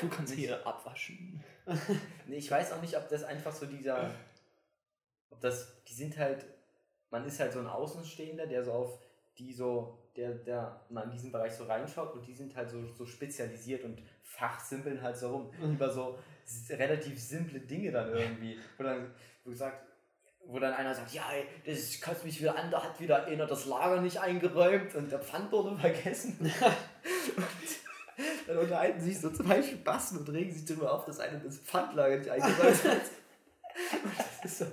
[0.00, 1.42] du kannst hier abwaschen.
[2.26, 4.10] Nee, ich weiß auch nicht, ob das einfach so dieser.
[5.30, 5.82] Ob das.
[5.84, 6.44] Die sind halt.
[7.10, 8.98] Man ist halt so ein Außenstehender, der so auf
[9.38, 9.98] die so.
[10.18, 13.84] Der, der mal in diesen Bereich so reinschaut und die sind halt so, so spezialisiert
[13.84, 15.50] und fachsimpeln halt so rum.
[15.62, 16.18] Über so
[16.70, 18.58] relativ simple Dinge dann irgendwie.
[18.76, 19.12] Wo dann,
[19.44, 19.86] wo gesagt,
[20.44, 23.46] wo dann einer sagt, ja, ey, das kotzt mich wieder an, da hat wieder einer
[23.46, 26.36] das Lager nicht eingeräumt und der Pfand wurde vergessen.
[26.40, 31.58] und dann unterhalten sich so zwei Spasten und regen sich darüber auf, dass einer das
[31.58, 33.02] Pfandlager nicht eingeräumt hat.
[33.92, 34.66] Und das ist so,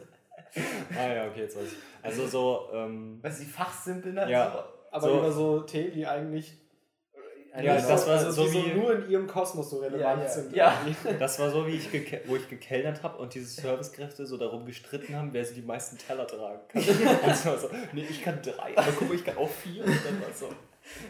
[0.98, 1.78] Ah ja, okay, jetzt weiß ich.
[2.02, 4.66] Also so, ähm, was die fachsimpeln halt Ja.
[4.96, 5.18] Aber So.
[5.20, 7.22] über so Themen, die eigentlich so.
[7.62, 7.88] Ja, Genau.
[7.88, 10.30] das war also, so wie- nur in ihrem Kosmos so relevant Ja, ja.
[10.30, 10.56] sind.
[10.56, 10.86] Ja.
[11.20, 11.90] das war so, wie ich
[12.28, 15.98] wo ich gekellnert habe und diese Servicekräfte so darum gestritten haben, wer so die meisten
[15.98, 16.82] Teller tragen kann.
[17.24, 19.86] Und es war so, nee, ich kann drei, aber guck mal, ich kann auch vier.
[19.86, 20.50] Und dann war so.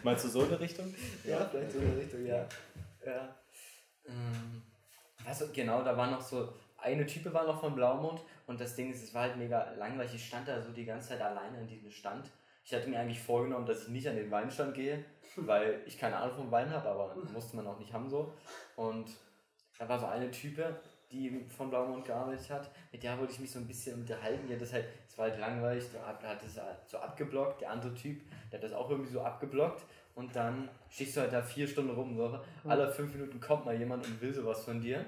[0.04, 0.94] Meinst du so in der Richtung?
[1.24, 2.46] Ja, vielleicht so in der Richtung, ja.
[3.06, 3.36] ja.
[4.08, 4.62] Ähm,
[5.40, 8.92] du, genau, da war noch so, eine Type war noch von Blaumund und das Ding
[8.92, 10.14] ist, es war halt mega langweilig.
[10.16, 12.30] Ich stand da so die ganze Zeit alleine an diesem Stand.
[12.66, 15.05] Ich hatte mir eigentlich vorgenommen, dass ich nicht an den Weinstand gehe,
[15.36, 18.34] weil ich keine Ahnung vom Wein habe, aber musste man auch nicht haben so.
[18.76, 19.05] Und
[19.78, 20.76] da war so eine Type,
[21.11, 24.47] die von Blaumund gearbeitet hat, mit der wollte ich mich so ein bisschen unterhalten.
[24.47, 27.61] Die hat das halt, es war halt langweilig, der hat das halt so abgeblockt.
[27.61, 29.84] Der andere Typ, der hat das auch irgendwie so abgeblockt.
[30.16, 32.16] Und dann stehst du halt da vier Stunden rum.
[32.16, 32.39] So.
[32.63, 35.05] Alle fünf Minuten kommt mal jemand und will sowas von dir.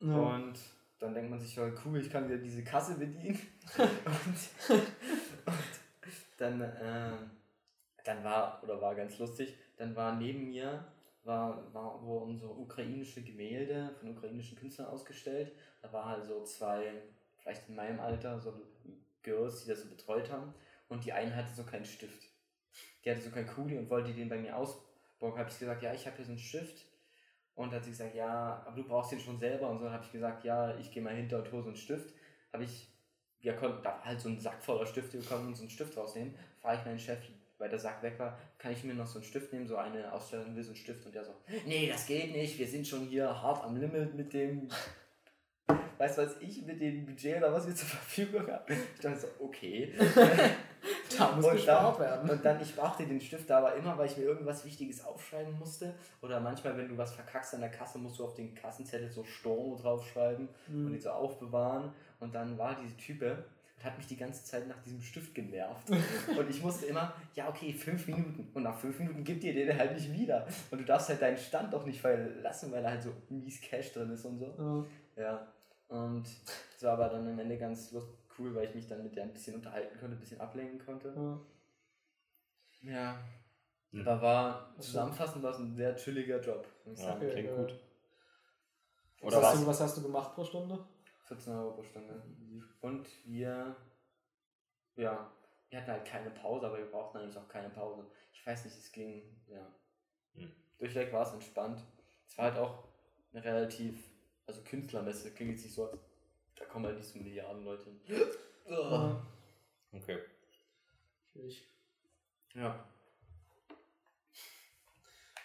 [0.00, 0.14] Ja.
[0.16, 0.58] Und
[0.98, 3.38] dann denkt man sich, ja, cool, ich kann wieder diese Kasse bedienen.
[3.78, 4.76] und,
[5.46, 5.81] und
[6.42, 7.30] dann, ähm,
[8.04, 10.84] dann war, oder war ganz lustig, dann war neben mir
[11.24, 15.52] war, war, wurden so ukrainische Gemälde von ukrainischen Künstlern ausgestellt.
[15.80, 17.02] Da war halt so zwei,
[17.38, 18.52] vielleicht in meinem Alter, so
[19.22, 20.52] Girls, die das so betreut haben.
[20.88, 22.28] Und die eine hatte so keinen Stift.
[23.04, 25.38] Die hatte so keinen Kuli und wollte den bei mir ausbauen.
[25.38, 26.86] Habe ich gesagt, ja, ich habe hier so einen Stift.
[27.54, 29.68] Und hat sie gesagt, ja, aber du brauchst den schon selber.
[29.68, 32.14] Und so habe ich gesagt, ja, ich gehe mal hinter und hole so einen Stift.
[32.52, 32.91] Habe ich,
[33.42, 35.96] ja, konnte, da halt so ein Sack voller Stifte, wir konnten uns so einen Stift
[35.96, 36.34] rausnehmen.
[36.60, 37.18] Frage ich meinen Chef,
[37.58, 39.66] weil der Sack weg war, kann ich mir noch so einen Stift nehmen?
[39.66, 41.04] So eine Ausstellung will so einen Stift.
[41.04, 41.34] Und der so,
[41.66, 44.68] nee, das geht nicht, wir sind schon hier hart am Limit mit dem,
[45.98, 48.76] weiß was ich, mit dem Budget oder was wir zur Verfügung haben.
[48.94, 49.92] Ich dachte so, okay.
[51.18, 52.30] Da muss Und gespart dann, werden.
[52.30, 55.58] und dann, ich brauchte den Stift da aber immer, weil ich mir irgendwas Wichtiges aufschreiben
[55.58, 55.94] musste.
[56.20, 59.24] Oder manchmal, wenn du was verkackst an der Kasse, musst du auf den Kassenzettel so
[59.24, 60.86] Stormo draufschreiben Mhm.
[60.86, 61.92] und die so aufbewahren.
[62.20, 63.44] Und dann war diese Type
[63.78, 65.90] und hat mich die ganze Zeit nach diesem Stift genervt.
[66.38, 68.48] und ich musste immer, ja, okay, fünf Minuten.
[68.54, 70.46] Und nach fünf Minuten gibt dir den halt nicht wieder.
[70.70, 73.92] Und du darfst halt deinen Stand doch nicht verlassen, weil da halt so mies Cash
[73.92, 74.86] drin ist und so.
[75.16, 75.24] Ja.
[75.24, 75.46] Ja,
[75.88, 76.24] und
[76.76, 78.08] es war aber dann am Ende ganz lust
[78.38, 81.12] cool, weil ich mich dann mit der ein bisschen unterhalten konnte, ein bisschen ablenken konnte.
[82.82, 83.22] Ja.
[83.92, 84.02] Ja.
[84.06, 87.12] Aber war zusammenfassend war es ein sehr chilliger Job, muss ich Ja.
[87.12, 87.28] sagen.
[87.30, 87.80] klingt äh, gut.
[89.20, 89.60] Was Oder hast, was?
[89.60, 90.84] du, was hast du gemacht pro Stunde?
[91.28, 92.22] 14 Euro pro Stunde.
[92.80, 93.76] Und wir,
[94.96, 95.32] ja,
[95.68, 98.06] wir hatten halt keine Pause, aber wir brauchten eigentlich auch keine Pause.
[98.32, 99.66] Ich weiß nicht, es ging, ja.
[100.34, 100.52] Hm.
[100.78, 101.84] Durchweg war es entspannt.
[102.26, 102.88] Es war halt auch
[103.32, 104.02] eine relativ,
[104.46, 106.11] also Künstlermesse, klingt jetzt nicht so, als da
[106.72, 108.00] kommen halt nicht so Milliarden Leute hin.
[108.68, 109.22] Ja.
[109.92, 110.18] Okay.
[111.32, 111.68] Schwierig.
[112.54, 112.84] Ja.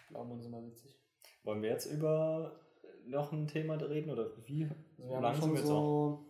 [0.09, 0.95] Blaumann ist immer witzig.
[1.43, 2.59] Wollen wir jetzt über
[3.05, 5.71] noch ein Thema reden oder wie Also wir lang haben sind schon wir jetzt auch?
[5.71, 6.25] so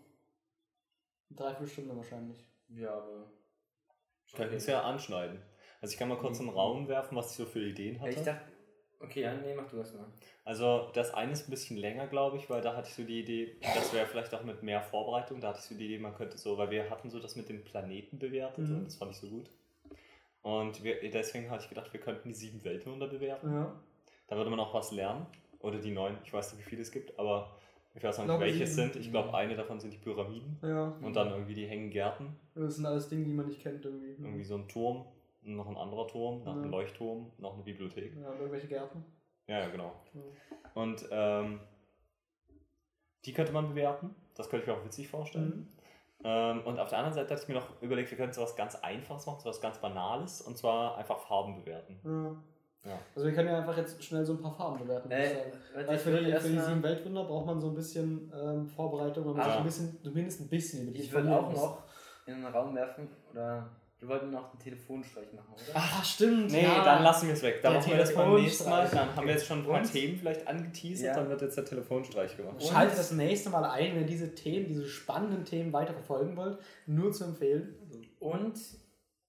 [1.29, 2.45] eine Dreiviertelstunde wahrscheinlich.
[2.69, 3.31] Ja, aber.
[4.29, 5.41] Wir können es ja anschneiden.
[5.81, 8.11] Also ich kann mal kurz im Raum werfen, was ich so für Ideen Ja, hatte.
[8.11, 8.46] ich dachte.
[8.99, 10.05] Okay, ja, nee, mach du das mal.
[10.43, 13.19] Also das eine ist ein bisschen länger, glaube ich, weil da hatte ich so die
[13.19, 16.15] Idee, das wäre vielleicht auch mit mehr Vorbereitung, da hatte ich so die Idee, man
[16.15, 18.77] könnte so, weil wir hatten so das mit den Planeten bewertet Mhm.
[18.77, 19.49] und das fand ich so gut.
[20.41, 23.51] Und wir, deswegen hatte ich gedacht, wir könnten die sieben Weltwunder bewerten.
[23.53, 23.75] Ja.
[24.27, 25.25] Da würde man auch was lernen.
[25.59, 27.51] Oder die neun, ich weiß nicht, wie viele es gibt, aber
[27.95, 28.95] ich weiß noch nicht, welche es sind.
[28.95, 30.57] Ich glaube, eine davon sind die Pyramiden.
[30.61, 30.95] Ja.
[31.01, 32.35] Und dann irgendwie die hängen Gärten.
[32.55, 34.11] Das sind alles Dinge, die man nicht kennt irgendwie.
[34.23, 35.05] Irgendwie so ein Turm,
[35.55, 36.69] noch ein anderer Turm, noch ein Ja.
[36.69, 38.15] Leuchtturm, noch eine Bibliothek.
[38.17, 39.05] Ja, und irgendwelche Gärten.
[39.47, 39.93] Ja, ja, genau.
[40.13, 40.21] Ja.
[40.73, 41.59] Und ähm,
[43.25, 44.15] die könnte man bewerten.
[44.35, 45.73] Das könnte ich mir auch witzig vorstellen.
[46.23, 48.55] Ähm, und auf der anderen Seite hatte ich mir noch überlegt, wir könnten so was
[48.55, 50.41] ganz Einfaches machen, so was ganz Banales.
[50.41, 51.99] Und zwar einfach Farben bewerten.
[52.03, 52.91] Ja.
[52.91, 52.99] Ja.
[53.15, 55.11] Also wir können ja einfach jetzt schnell so ein paar Farben bewerten.
[55.11, 58.65] Äh, Weil ich für die, für die sieben Weltwunder braucht man so ein bisschen ähm,
[58.67, 59.49] Vorbereitung, man muss Ah.
[59.49, 61.83] sich ein bisschen, zumindest ein bisschen über die Ich würde auch noch
[62.25, 63.69] in den Raum werfen, oder
[63.99, 65.71] wir wollten noch einen Telefonstreich machen, oder?
[65.73, 66.51] Ach, stimmt.
[66.51, 66.83] Nee, ja.
[66.83, 67.61] dann lassen wir es weg.
[67.63, 68.87] Dann Der machen wir das beim nächsten Mal.
[68.87, 69.91] Dann haben wir jetzt schon ein paar Und?
[69.91, 71.15] Themen vielleicht angeteasert, Ja.
[71.15, 72.61] dann wird jetzt der Telefonstreich gemacht.
[72.63, 76.59] Schaltet das nächste Mal ein, wenn ihr diese Themen, diese spannenden Themen weiter verfolgen wollt.
[76.85, 77.75] Nur zu empfehlen.
[78.19, 78.59] Und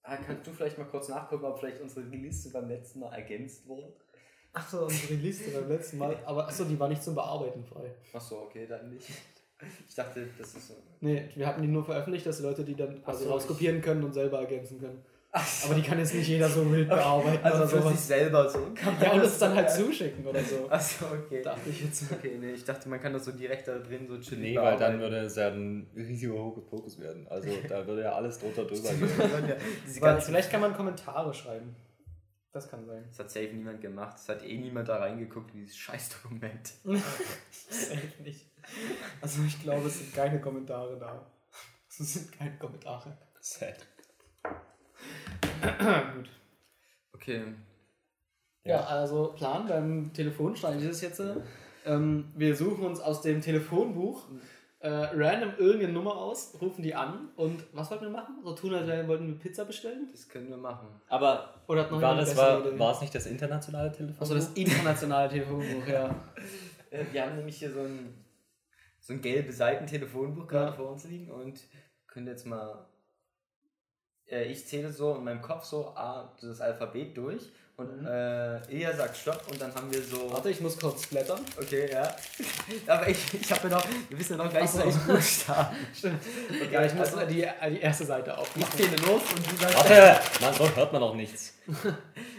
[0.03, 3.67] ah, kannst du vielleicht mal kurz nachgucken, ob vielleicht unsere Liste beim letzten Mal ergänzt
[3.67, 3.91] wurde?
[4.53, 6.15] Achso, unsere Liste beim letzten Mal.
[6.25, 7.95] Aber achso, die war nicht zum Bearbeiten frei.
[8.13, 9.07] Achso, okay, dann nicht.
[9.87, 10.73] Ich dachte, das ist so.
[11.01, 14.03] Nee, wir hatten die nur veröffentlicht, dass die Leute die dann quasi so, rauskopieren können
[14.03, 15.01] und selber ergänzen können.
[15.31, 18.07] Aber die kann jetzt nicht jeder so wild bearbeiten Also oder für sich sowas.
[18.07, 18.59] selber so.
[18.73, 20.67] Kann man Ja, und das es dann halt so- zuschicken oder so.
[20.69, 21.41] Achso, okay.
[21.43, 22.11] Dachte ich jetzt.
[22.11, 24.77] Okay, nee, ich dachte, man kann das so direkt da drin so chillig Nee, weil
[24.79, 27.27] dann würde es ja ein riesiger Hokuspokus werden.
[27.27, 29.59] Also da würde ja alles drunter drüber gehen.
[30.21, 31.75] Vielleicht kann man Kommentare schreiben.
[32.51, 33.03] Das kann sein.
[33.09, 34.17] Das hat safe niemand gemacht.
[34.17, 36.73] Es hat eh niemand da reingeguckt, dieses Scheißdokument.
[37.51, 38.48] Safe nicht.
[39.21, 41.25] Also ich glaube, es sind keine Kommentare da.
[41.89, 43.17] Es sind keine Kommentare.
[43.41, 43.85] Sad.
[46.15, 46.29] Gut.
[47.13, 47.41] Okay.
[48.63, 51.21] Ja, also Plan beim Telefonstreich ist es jetzt,
[51.85, 54.27] ähm, wir suchen uns aus dem Telefonbuch
[54.79, 58.35] äh, random irgendeine Nummer aus, rufen die an und was wollten wir machen?
[58.43, 60.07] So tun, als wären- wollten wir Pizza bestellen?
[60.11, 60.87] Das können wir machen.
[61.09, 62.79] Aber Oder hat noch war, jemand das, bessere war, Idee?
[62.79, 64.21] war es nicht das internationale Telefon?
[64.21, 66.13] Achso, das internationale Telefonbuch, ja.
[66.91, 68.15] Äh, Wir haben nämlich hier so ein,
[69.09, 70.71] so ein gelbe Seiten-Telefonbuch gerade Ja.
[70.73, 71.59] vor uns liegen und
[72.05, 72.85] können jetzt mal.
[74.29, 78.05] Äh, ich zähle so in meinem Kopf so A, das Alphabet durch und Mhm.
[78.05, 80.31] äh, Elia sagt Stopp und dann haben wir so.
[80.31, 81.39] Warte, ich muss kurz blättern.
[81.59, 82.15] Okay, ja.
[82.87, 83.87] Aber ich, ich habe ja noch.
[84.09, 85.11] Wir wissen ja noch gar nicht Ach so.
[85.13, 85.75] Buchstaben.
[85.95, 86.21] Stimmt.
[86.49, 88.77] Okay, Ja, ich muss also, die, die erste Seite ich aufmachen.
[88.77, 89.75] zähle los und du sagst.
[89.75, 90.19] Warte!
[90.41, 91.55] Man, so hört man auch nichts.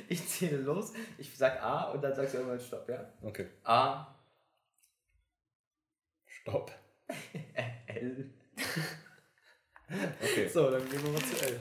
[0.09, 2.99] Ich zähle los, ich sag A und dann sagst du irgendwann Stopp, ja?
[3.23, 3.47] Okay.
[3.62, 4.09] A,
[6.51, 6.72] Stopp.
[7.86, 8.30] L.
[10.22, 10.48] Okay.
[10.48, 11.61] So, dann gehen wir mal zu L.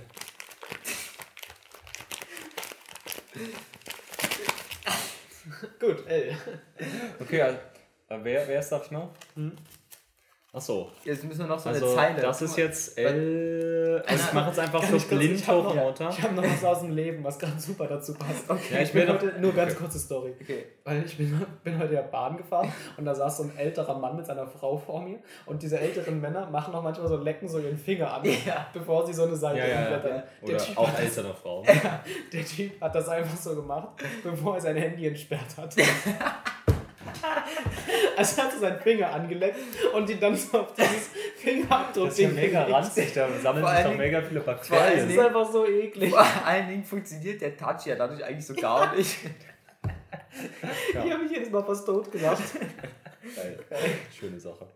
[5.79, 6.37] Gut, L.
[7.19, 7.57] Okay, also,
[8.09, 9.15] äh, wer, wer ist, darf ich noch?
[9.33, 9.57] Hm?
[10.51, 10.89] Achso.
[11.05, 12.21] Jetzt müssen wir noch so Also, eine Zeile.
[12.23, 14.03] das ist jetzt L.
[14.07, 16.09] Also, ich mache jetzt einfach so blind hoch und runter.
[16.09, 18.45] Ich habe noch was aus dem Leben, was gerade super dazu passt.
[18.49, 19.81] Okay, Ja, ich ich bin noch- heute, nur ganz okay.
[19.83, 20.33] kurze Story.
[20.41, 20.65] Okay.
[20.83, 24.15] Weil ich bin, bin heute ja Bahn gefahren und da saß so ein älterer Mann
[24.15, 27.59] mit seiner Frau vor mir und diese älteren Männer machen auch manchmal so, lecken so
[27.59, 28.65] ihren Finger an, Ja.
[28.73, 30.23] bevor sie so eine Seite Ja, ja, ja.
[30.41, 31.63] Oder auch ältere Frau.
[32.33, 33.89] der Typ hat das einfach so gemacht,
[34.23, 35.75] bevor er sein Handy entsperrt hat.
[38.19, 39.57] Also hat er seinen Finger angeleckt
[39.93, 42.75] und ihn dann so auf dieses Fingerabdruck Das ist ja mega gelegt.
[42.75, 45.09] ranzig, da sammeln sich doch mega viele allen Das Bakterien.
[45.09, 46.09] ist einfach so eklig.
[46.11, 49.17] Vor allen Dingen funktioniert der Touch ja dadurch eigentlich so gar nicht.
[50.89, 52.41] Ich habe mich jedes Mal fast tot gemacht.
[53.35, 53.59] Geil.
[54.17, 54.67] Schöne Sache.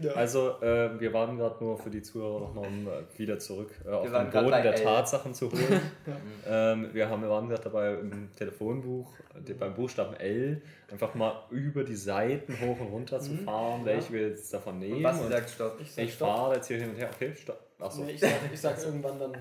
[0.00, 0.12] Ja.
[0.12, 3.70] Also, äh, wir waren gerade nur für die Zuhörer noch mal, um äh, wieder zurück
[3.84, 4.82] äh, auf den Boden der L.
[4.82, 5.80] Tatsachen zu holen.
[6.46, 9.12] ähm, wir, haben, wir waren gerade dabei im Telefonbuch,
[9.46, 14.12] äh, beim Buchstaben L, einfach mal über die Seiten hoch und runter zu fahren, welche
[14.12, 14.96] wir jetzt davon nehmen.
[14.98, 15.78] Und was Und sagt Stopp?
[15.80, 16.28] Ich sag ich Stopp.
[16.28, 17.10] fahre jetzt hier hin und her.
[17.14, 17.60] Okay, stopp.
[17.78, 18.04] Achso.
[18.04, 19.36] Nee, ich, sag, ich sag irgendwann dann.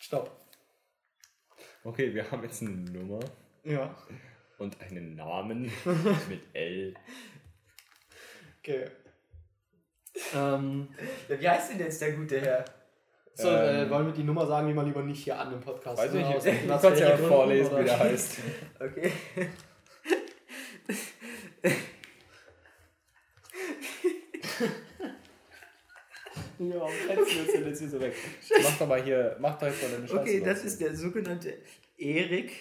[0.00, 0.30] Stopp.
[1.84, 3.20] Okay, wir haben jetzt eine Nummer
[3.62, 3.94] Ja.
[4.58, 5.64] und einen Namen
[6.28, 6.94] mit L.
[8.66, 8.86] Okay.
[10.34, 10.88] Ähm,
[11.28, 12.64] Ja, wie heißt denn jetzt der gute Herr?
[13.34, 15.60] so, Ähm, äh, wollen wir die Nummer sagen, die mal lieber nicht hier an im
[15.60, 15.98] Podcast?
[15.98, 16.28] Weiß ich ne?
[16.28, 17.80] nicht, Aus du kannst ja Gründen, vorlesen, oder?
[17.80, 18.38] wie der heißt.
[18.80, 19.12] Okay.
[26.58, 28.14] Ja, Kennst du jetzt, jetzt hier so weg.
[28.62, 30.20] Mach doch mal hier, mach doch jetzt mal deine Scheiße.
[30.20, 31.58] Okay, das ist der sogenannte
[31.98, 32.52] Erik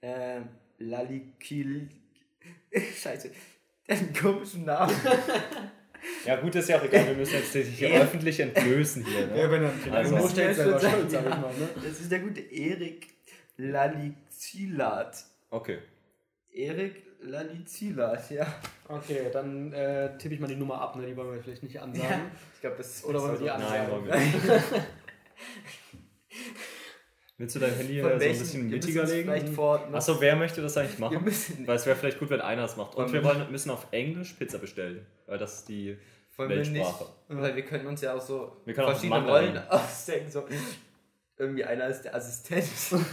[0.00, 0.40] äh,
[0.78, 1.88] Lalikil.
[2.96, 3.30] Scheiße.
[3.88, 4.94] Der hat einen komischen Namen.
[6.26, 7.06] Ja, gut, ist ja auch egal.
[7.06, 8.00] Wir müssen jetzt dich hier Ja.
[8.02, 9.26] öffentlich entblößen hier.
[9.26, 9.38] Ne?
[9.40, 10.90] Ja, wenn er Also- also, du stellst selber Ja.
[10.90, 11.52] schuld, sag ich mal.
[11.58, 11.68] Ne?
[11.76, 13.08] Das ist der gute Erik
[13.56, 15.24] Lalizilat.
[15.50, 15.78] Okay.
[16.52, 18.46] Erik Lalizilat, ja.
[18.88, 21.06] Okay, dann äh, tippe ich mal die Nummer ab, ne?
[21.06, 22.30] die wollen wir vielleicht nicht ansagen.
[22.54, 23.74] Ich glaube, das ist Oder wollen wir die ansagen?
[23.78, 24.34] Nein, wollen wir nicht.
[27.36, 29.30] Willst du dein Handy so ein bisschen mittiger legen?
[29.92, 31.24] Achso, wer möchte das eigentlich machen?
[31.66, 32.94] Weil es wäre vielleicht gut, wenn einer es macht.
[32.94, 35.04] Und wir wollen, müssen auf Englisch Pizza bestellen.
[35.26, 35.96] Weil das ist die
[36.36, 37.12] wollen wir nicht, Weltsprache.
[37.28, 39.28] weil wir können uns ja auch so Wir können auch verschiedene.
[39.28, 40.30] Rollen ausdenken.
[40.30, 40.44] So.
[41.36, 42.64] Irgendwie einer ist der Assistent.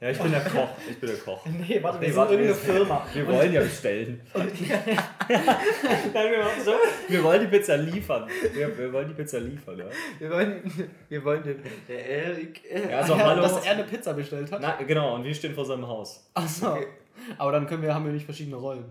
[0.00, 0.68] Ja, ich bin der Koch.
[0.88, 1.44] Ich bin der Koch.
[1.46, 3.06] Nee, warte, wir Nee, sind warte, irgendeine Firma.
[3.12, 4.20] Wir wollen ja bestellen.
[4.34, 6.72] Nein, wir machen so.
[7.08, 8.28] Wir wollen die Pizza liefern.
[8.54, 9.86] Wir, wir wollen die Pizza liefern, ja.
[10.20, 12.60] Wir wollen, wir wollen den, der Erik.
[12.70, 13.42] äh, Ja, also Ja, hallo.
[13.42, 14.60] dass er eine Pizza bestellt hat.
[14.60, 16.30] Na, genau, und wir stehen vor seinem Haus.
[16.34, 16.74] Achso.
[16.74, 16.86] Okay.
[17.38, 18.84] Aber dann können wir, haben wir nicht verschiedene Rollen.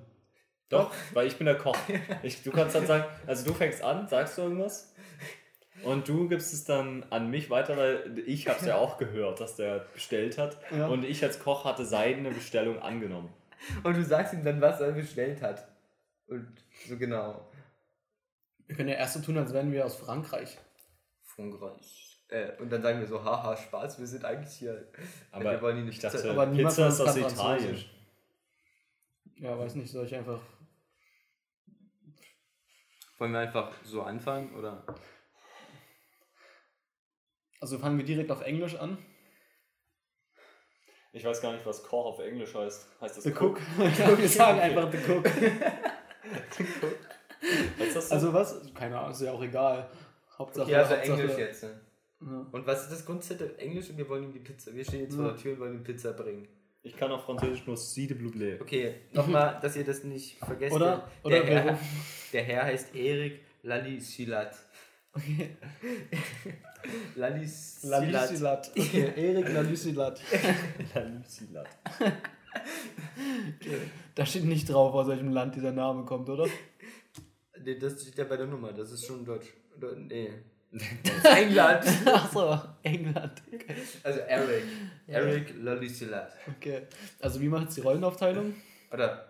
[0.69, 1.75] Doch, weil ich bin der Koch.
[2.23, 4.90] Ich, du kannst dann sagen, also du fängst an, sagst du irgendwas
[5.83, 9.39] und du gibst es dann an mich weiter, weil ich habe es ja auch gehört,
[9.39, 10.87] dass der bestellt hat Ja.
[10.87, 13.31] und ich als Koch hatte seine Bestellung angenommen.
[13.83, 15.67] Und du sagst ihm dann, was er bestellt hat.
[16.27, 16.47] Und
[16.87, 17.47] so genau.
[18.67, 20.57] Wir können ja erst so tun, als wären wir aus Frankreich.
[21.23, 22.19] Frankreich.
[22.29, 24.87] Äh, und dann sagen wir so, haha, Spaß, wir sind eigentlich hier.
[25.31, 27.35] Aber wir wollen ihn ich nicht dachte, Aber Pizza von ist aus Italien.
[27.35, 27.89] Französisch.
[29.35, 30.39] Ja, weiß nicht, soll ich einfach.
[33.17, 34.83] Wollen wir einfach so anfangen, oder?
[37.61, 38.97] Also fangen wir direkt auf Englisch an.
[41.13, 42.87] Ich weiß gar nicht, was Koch auf Englisch heißt.
[43.01, 43.59] Heißt das The Cook.
[43.77, 45.25] wir sagen einfach The Cook.
[47.79, 48.15] Heißt das so?
[48.15, 48.73] Also was?
[48.73, 49.89] Keine Ahnung, ist ja auch egal.
[50.37, 50.65] Hauptsache.
[50.67, 51.63] Okay, also Hauptsache, Englisch jetzt.
[51.63, 51.81] Ne?
[52.21, 52.47] Ja.
[52.51, 53.55] Und was ist das Grundzettel?
[53.57, 54.73] Englisch und wir wollen ihm die Pizza.
[54.73, 56.47] Wir stehen jetzt vor der Tür und wollen ihm Pizza bringen.
[56.83, 58.57] ich kann auf Französisch nur Cide Bleu Bleu.
[58.61, 60.75] Okay, nochmal, dass ihr das nicht vergesst.
[60.75, 61.79] Oder- der, oder der, Herr,
[62.31, 64.55] der Herr heißt Erik Lalisilat.
[65.13, 65.57] Okay.
[67.15, 68.11] Lalisilat.
[68.11, 68.71] Lalisilat.
[68.77, 70.21] Okay, Erik Lalisilat.
[70.93, 71.67] La Lucilat.
[74.15, 76.47] Da steht nicht drauf, aus welchem Land dieser Name kommt, oder?
[77.63, 79.47] Nee, das steht ja bei der Nummer, das ist schon Deutsch.
[79.77, 80.31] Oder, nee.
[80.71, 80.83] Das
[81.17, 81.85] ist England.
[82.07, 83.41] Achso, England.
[83.53, 83.75] Okay.
[84.03, 84.63] Also Eric.
[85.07, 86.31] Eric Lalisilat.
[86.47, 86.83] okay.
[87.19, 88.53] Also wie macht jetzt die Rollenaufteilung?
[88.91, 89.27] Oder.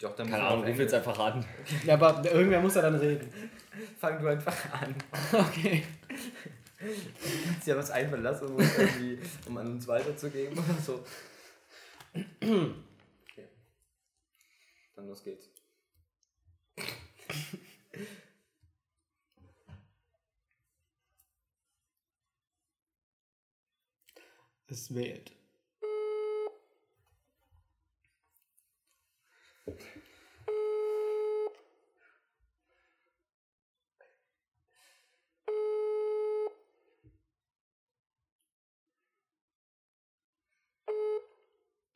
[0.00, 1.08] Doch, dann Keine Ahnung, ruf jetzt Englisch.
[1.08, 1.44] einfach an.
[1.86, 3.28] Ja, aber irgendwer muss ja dann reden.
[3.98, 4.94] Fang du einfach an.
[5.32, 5.84] Okay.
[6.84, 11.04] Ist ja was einfallen lassen, um, irgendwie, um an uns weiterzugeben oder so.
[12.12, 13.48] Okay.
[14.94, 15.48] Dann los geht's.
[24.66, 25.32] Es wählt.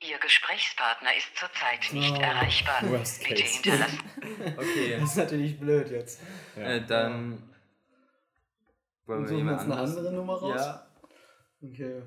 [0.09, 2.81] Ihr Gesprächspartner ist zurzeit nicht Oh, erreichbar.
[2.91, 3.55] worst Bitte case.
[3.63, 3.99] hinterlassen.
[4.57, 6.21] Okay, Das ist natürlich blöd jetzt.
[6.57, 7.43] äh, dann.
[9.07, 10.57] Wollen wir jemand jetzt eine andere Nummer raus?
[10.61, 10.87] Ja.
[11.63, 12.03] Okay.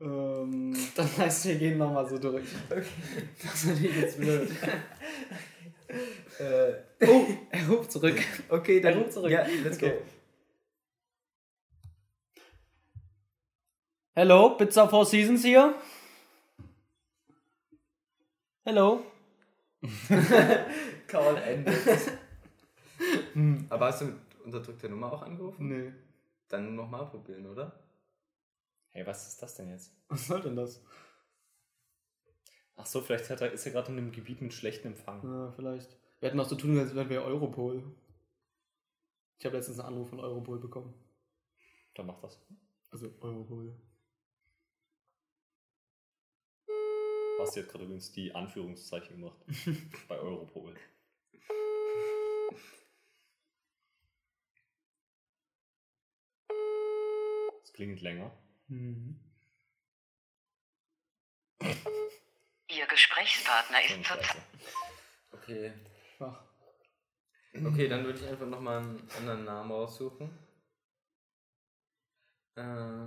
[0.00, 2.44] Ähm, das heißt, wir gehen nochmal so durch.
[3.42, 4.50] Das ist natürlich jetzt blöd.
[6.40, 6.72] Äh,
[7.06, 8.20] Oh, er ruft zurück.
[8.48, 8.94] okay, dann.
[8.94, 9.30] Er ruft zurück.
[9.30, 9.90] Ja, let's Okay.
[9.90, 10.02] go.
[14.16, 15.74] Hello, Pizza Four Seasons hier.
[18.64, 19.04] Hello.
[21.08, 22.18] Call ended.
[23.70, 25.66] Aber hast du mit unterdrückter Nummer auch angerufen?
[25.66, 25.92] Nee.
[26.46, 27.72] Dann nochmal probieren, oder?
[28.90, 29.90] Hey, was ist das denn jetzt?
[30.06, 30.80] Was soll denn das?
[32.76, 35.24] Ach so, vielleicht hat er, ist er gerade in einem Gebiet mit schlechtem Empfang.
[35.24, 35.98] Ja, vielleicht.
[36.20, 37.82] Wir hatten auch zu tun, als wären wir Europol.
[39.38, 40.94] Ich habe letztens einen Anruf von Europol bekommen.
[41.96, 42.40] Dann mach das.
[42.92, 43.74] Also Europol.
[47.38, 49.38] Basti hat gerade übrigens die Anführungszeichen gemacht.
[50.08, 50.76] bei Europol.
[57.60, 58.30] Das klingt länger.
[58.68, 59.18] Mhm.
[62.68, 64.26] Ihr Gesprächspartner ist zurzeit.
[64.26, 64.42] Scheiße.
[65.32, 65.72] Okay.
[66.20, 66.42] Ach.
[67.54, 70.30] Okay, dann würde ich einfach nochmal einen anderen Namen raussuchen.
[72.56, 73.06] Äh,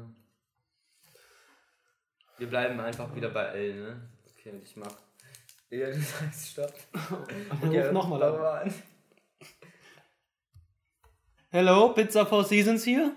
[2.37, 4.16] wir bleiben einfach wieder bei L, ne?
[4.47, 4.93] Okay, und ich mach.
[5.69, 6.73] Ja, du sagst Stopp.
[7.61, 8.37] Okay, ruf nochmal an.
[8.37, 8.73] mal an.
[11.51, 13.13] Hello, Pizza Four Seasons hier.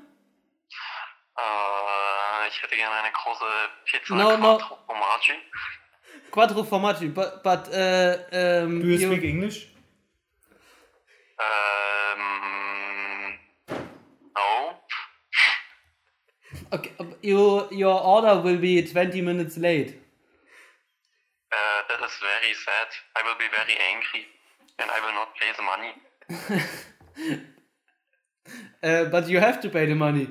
[1.39, 3.45] Äh, ich hätte gerne eine große
[3.85, 4.57] Pizza No, no.
[4.59, 5.33] Quattro Formaggi.
[6.33, 8.16] Quattro Formaggi, but, but uh,
[8.64, 9.68] um, Do you you- speak English?
[11.39, 13.39] Ähm,
[14.35, 14.81] no.
[16.72, 16.91] okay,
[17.22, 19.99] you, your order will be 20 minutes late.
[22.11, 22.89] That is very sad.
[23.17, 24.27] I will be very angry.
[24.79, 27.41] And I will not pay the money.
[28.83, 30.27] Uh, but you have to pay the money.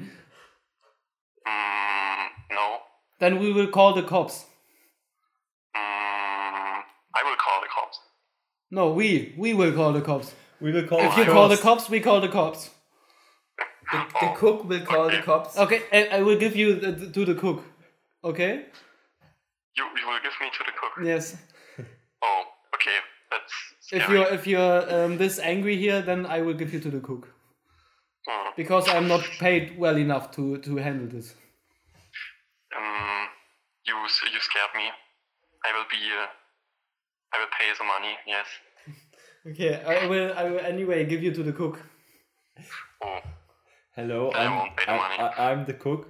[1.47, 2.79] Mm, no.
[3.19, 4.45] Then we will call the cops.
[5.73, 7.99] Mm, I will call the cops.
[8.71, 10.33] No, we we will call the cops.
[10.59, 12.71] We will call If you call the cops, we call the cops.
[13.91, 15.57] The, the cook will call the cops.
[15.57, 17.63] Okay, I, I will give you the, to the cook.
[18.23, 18.65] Okay?
[19.77, 21.05] You, you will give me to the cook.
[21.05, 21.37] Yes.
[22.23, 22.43] Oh,
[22.75, 22.97] okay.
[23.31, 24.01] That's scary.
[24.03, 26.99] If you're if you're um, this angry here, then I will give you to the
[26.99, 27.27] cook
[28.27, 31.33] Mm, because I'm not paid well enough to to handle this.
[32.77, 33.27] um,
[33.87, 34.91] you, you scared me.
[35.65, 35.97] I will be.
[36.21, 36.27] Uh,
[37.33, 38.13] I will pay the money.
[38.27, 38.47] Yes.
[39.47, 41.79] Okay, I will I will anyway give you to the cook.
[43.01, 43.19] Oh,
[43.95, 45.17] Hello, I I'm, won't pay the I, money.
[45.19, 46.07] I, I'm the cook.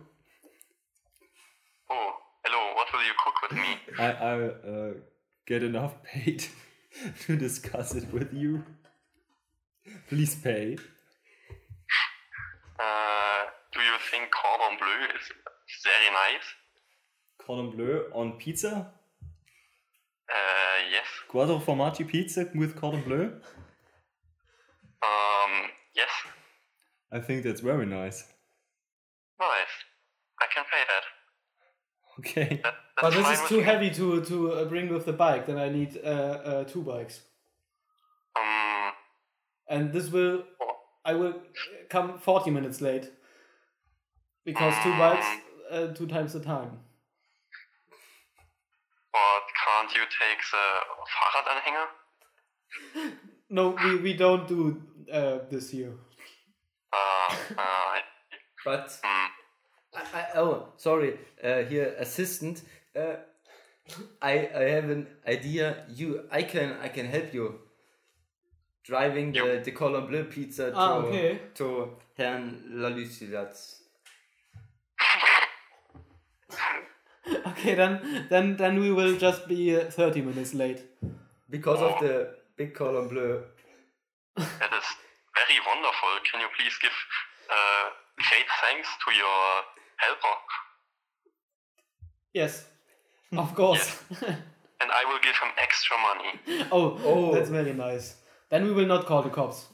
[1.91, 2.12] oh.
[2.45, 2.74] Hello.
[2.76, 3.70] What will you cook with me?
[3.99, 4.93] I, I uh,
[5.50, 6.45] get enough paid
[7.26, 8.64] to discuss it with you.
[10.08, 10.78] Please pay.
[12.80, 13.41] Uh,
[13.74, 15.26] do you think cordon bleu is
[15.84, 16.47] very nice?
[17.43, 18.91] Cordon bleu on pizza?
[20.30, 21.08] Uh, yes.
[21.28, 23.24] Quattro formaggi pizza with cordon bleu?
[25.02, 25.54] Um,
[25.95, 26.12] yes.
[27.12, 28.24] I think that's very nice.
[29.39, 29.76] Nice.
[30.39, 30.99] I can pay that.
[32.20, 32.62] Okay.
[32.64, 35.46] that But this is too heavy to to uh, bring with the bike.
[35.46, 37.22] Then I need uh, uh, two bikes,
[38.36, 38.92] Um,
[39.68, 40.44] and this will
[41.06, 41.34] I will
[41.90, 43.10] come 40 minutes late
[44.46, 45.26] because two bikes
[45.72, 46.72] uh, two times the time.
[49.14, 50.66] but can't you take the
[51.14, 51.88] Fahrradanhänger?
[53.52, 54.80] No, we, we don't do
[55.12, 55.94] uh, this here.
[56.94, 58.00] Uh, uh,
[58.64, 59.26] But hmm.
[59.96, 61.18] I, I, oh, sorry.
[61.44, 62.62] Uh, here, assistant.
[62.96, 63.16] Uh,
[64.22, 65.86] I I have an idea.
[65.90, 67.60] You, I can I can help you.
[68.84, 71.40] Driving the the Cordon Bleu pizza to Ah, okay.
[71.56, 73.82] to Herrn Lalucilatz.
[77.48, 80.82] Okay, then then then we will just be uh, 30 minutes late.
[81.50, 83.44] Because of the big Cordon Bleu.
[84.36, 84.88] That is
[85.36, 86.10] very wonderful.
[86.32, 86.92] Can you please give
[87.52, 87.99] uh, great
[88.62, 89.64] thanks to your
[89.97, 90.36] helper?
[92.34, 92.66] Yes,
[93.36, 94.01] of course.
[94.82, 96.68] And I will give him extra money.
[96.72, 97.34] oh, Oh.
[97.34, 98.16] that's very nice.
[98.49, 99.66] Then we will not call the cops.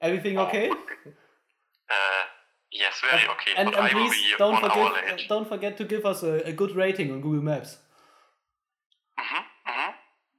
[0.00, 0.70] Everything okay?
[0.70, 2.22] Uh,
[2.72, 3.52] yes, very okay.
[3.56, 6.52] And, and I will please be don't forget don't forget to give us a, a
[6.52, 7.78] good rating on Google Maps.
[9.18, 9.90] Mm-hmm, mm-hmm.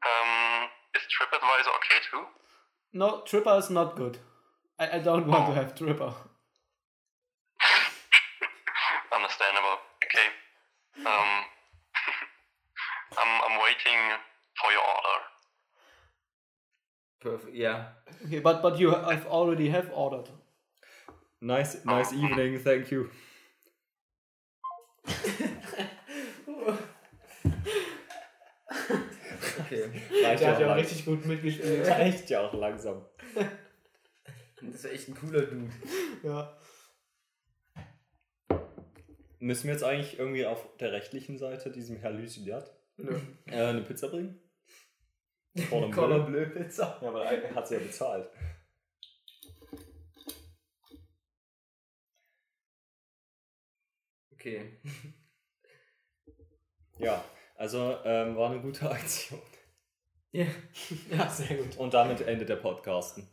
[0.07, 2.23] Um, is TripAdvisor okay too?
[2.93, 4.17] No, Tripper is not good.
[4.79, 6.13] I, I don't want to have Tripper.
[13.97, 14.19] Waiting
[14.55, 15.17] for your order.
[17.19, 17.95] Perf ja.
[18.25, 20.29] Okay, but, but you have already have ordered.
[21.41, 23.09] Nice, nice evening, thank you.
[29.59, 29.83] Okay.
[30.23, 31.87] Reicht Der hat ja lang- richtig gut mitgespielt.
[31.87, 33.05] Reicht ja auch langsam.
[34.61, 35.71] Das ist echt ein cooler Dude.
[36.23, 36.57] ja.
[39.39, 43.19] Müssen wir jetzt eigentlich irgendwie auf der rechtlichen Seite diesem Herr Lucidiat Nö.
[43.45, 44.39] äh, eine Pizza bringen?
[45.69, 46.45] Cordon Cordon Bleu?
[46.45, 46.99] Bleu Pizza.
[47.01, 48.29] Ja, aber er hat sie ja bezahlt.
[54.33, 54.79] Okay.
[56.99, 57.23] Ja,
[57.55, 59.39] also ähm, war eine gute Aktion.
[60.31, 60.47] Ja.
[61.11, 61.77] Ja, sehr gut.
[61.77, 63.27] Und damit endet der Podcasten.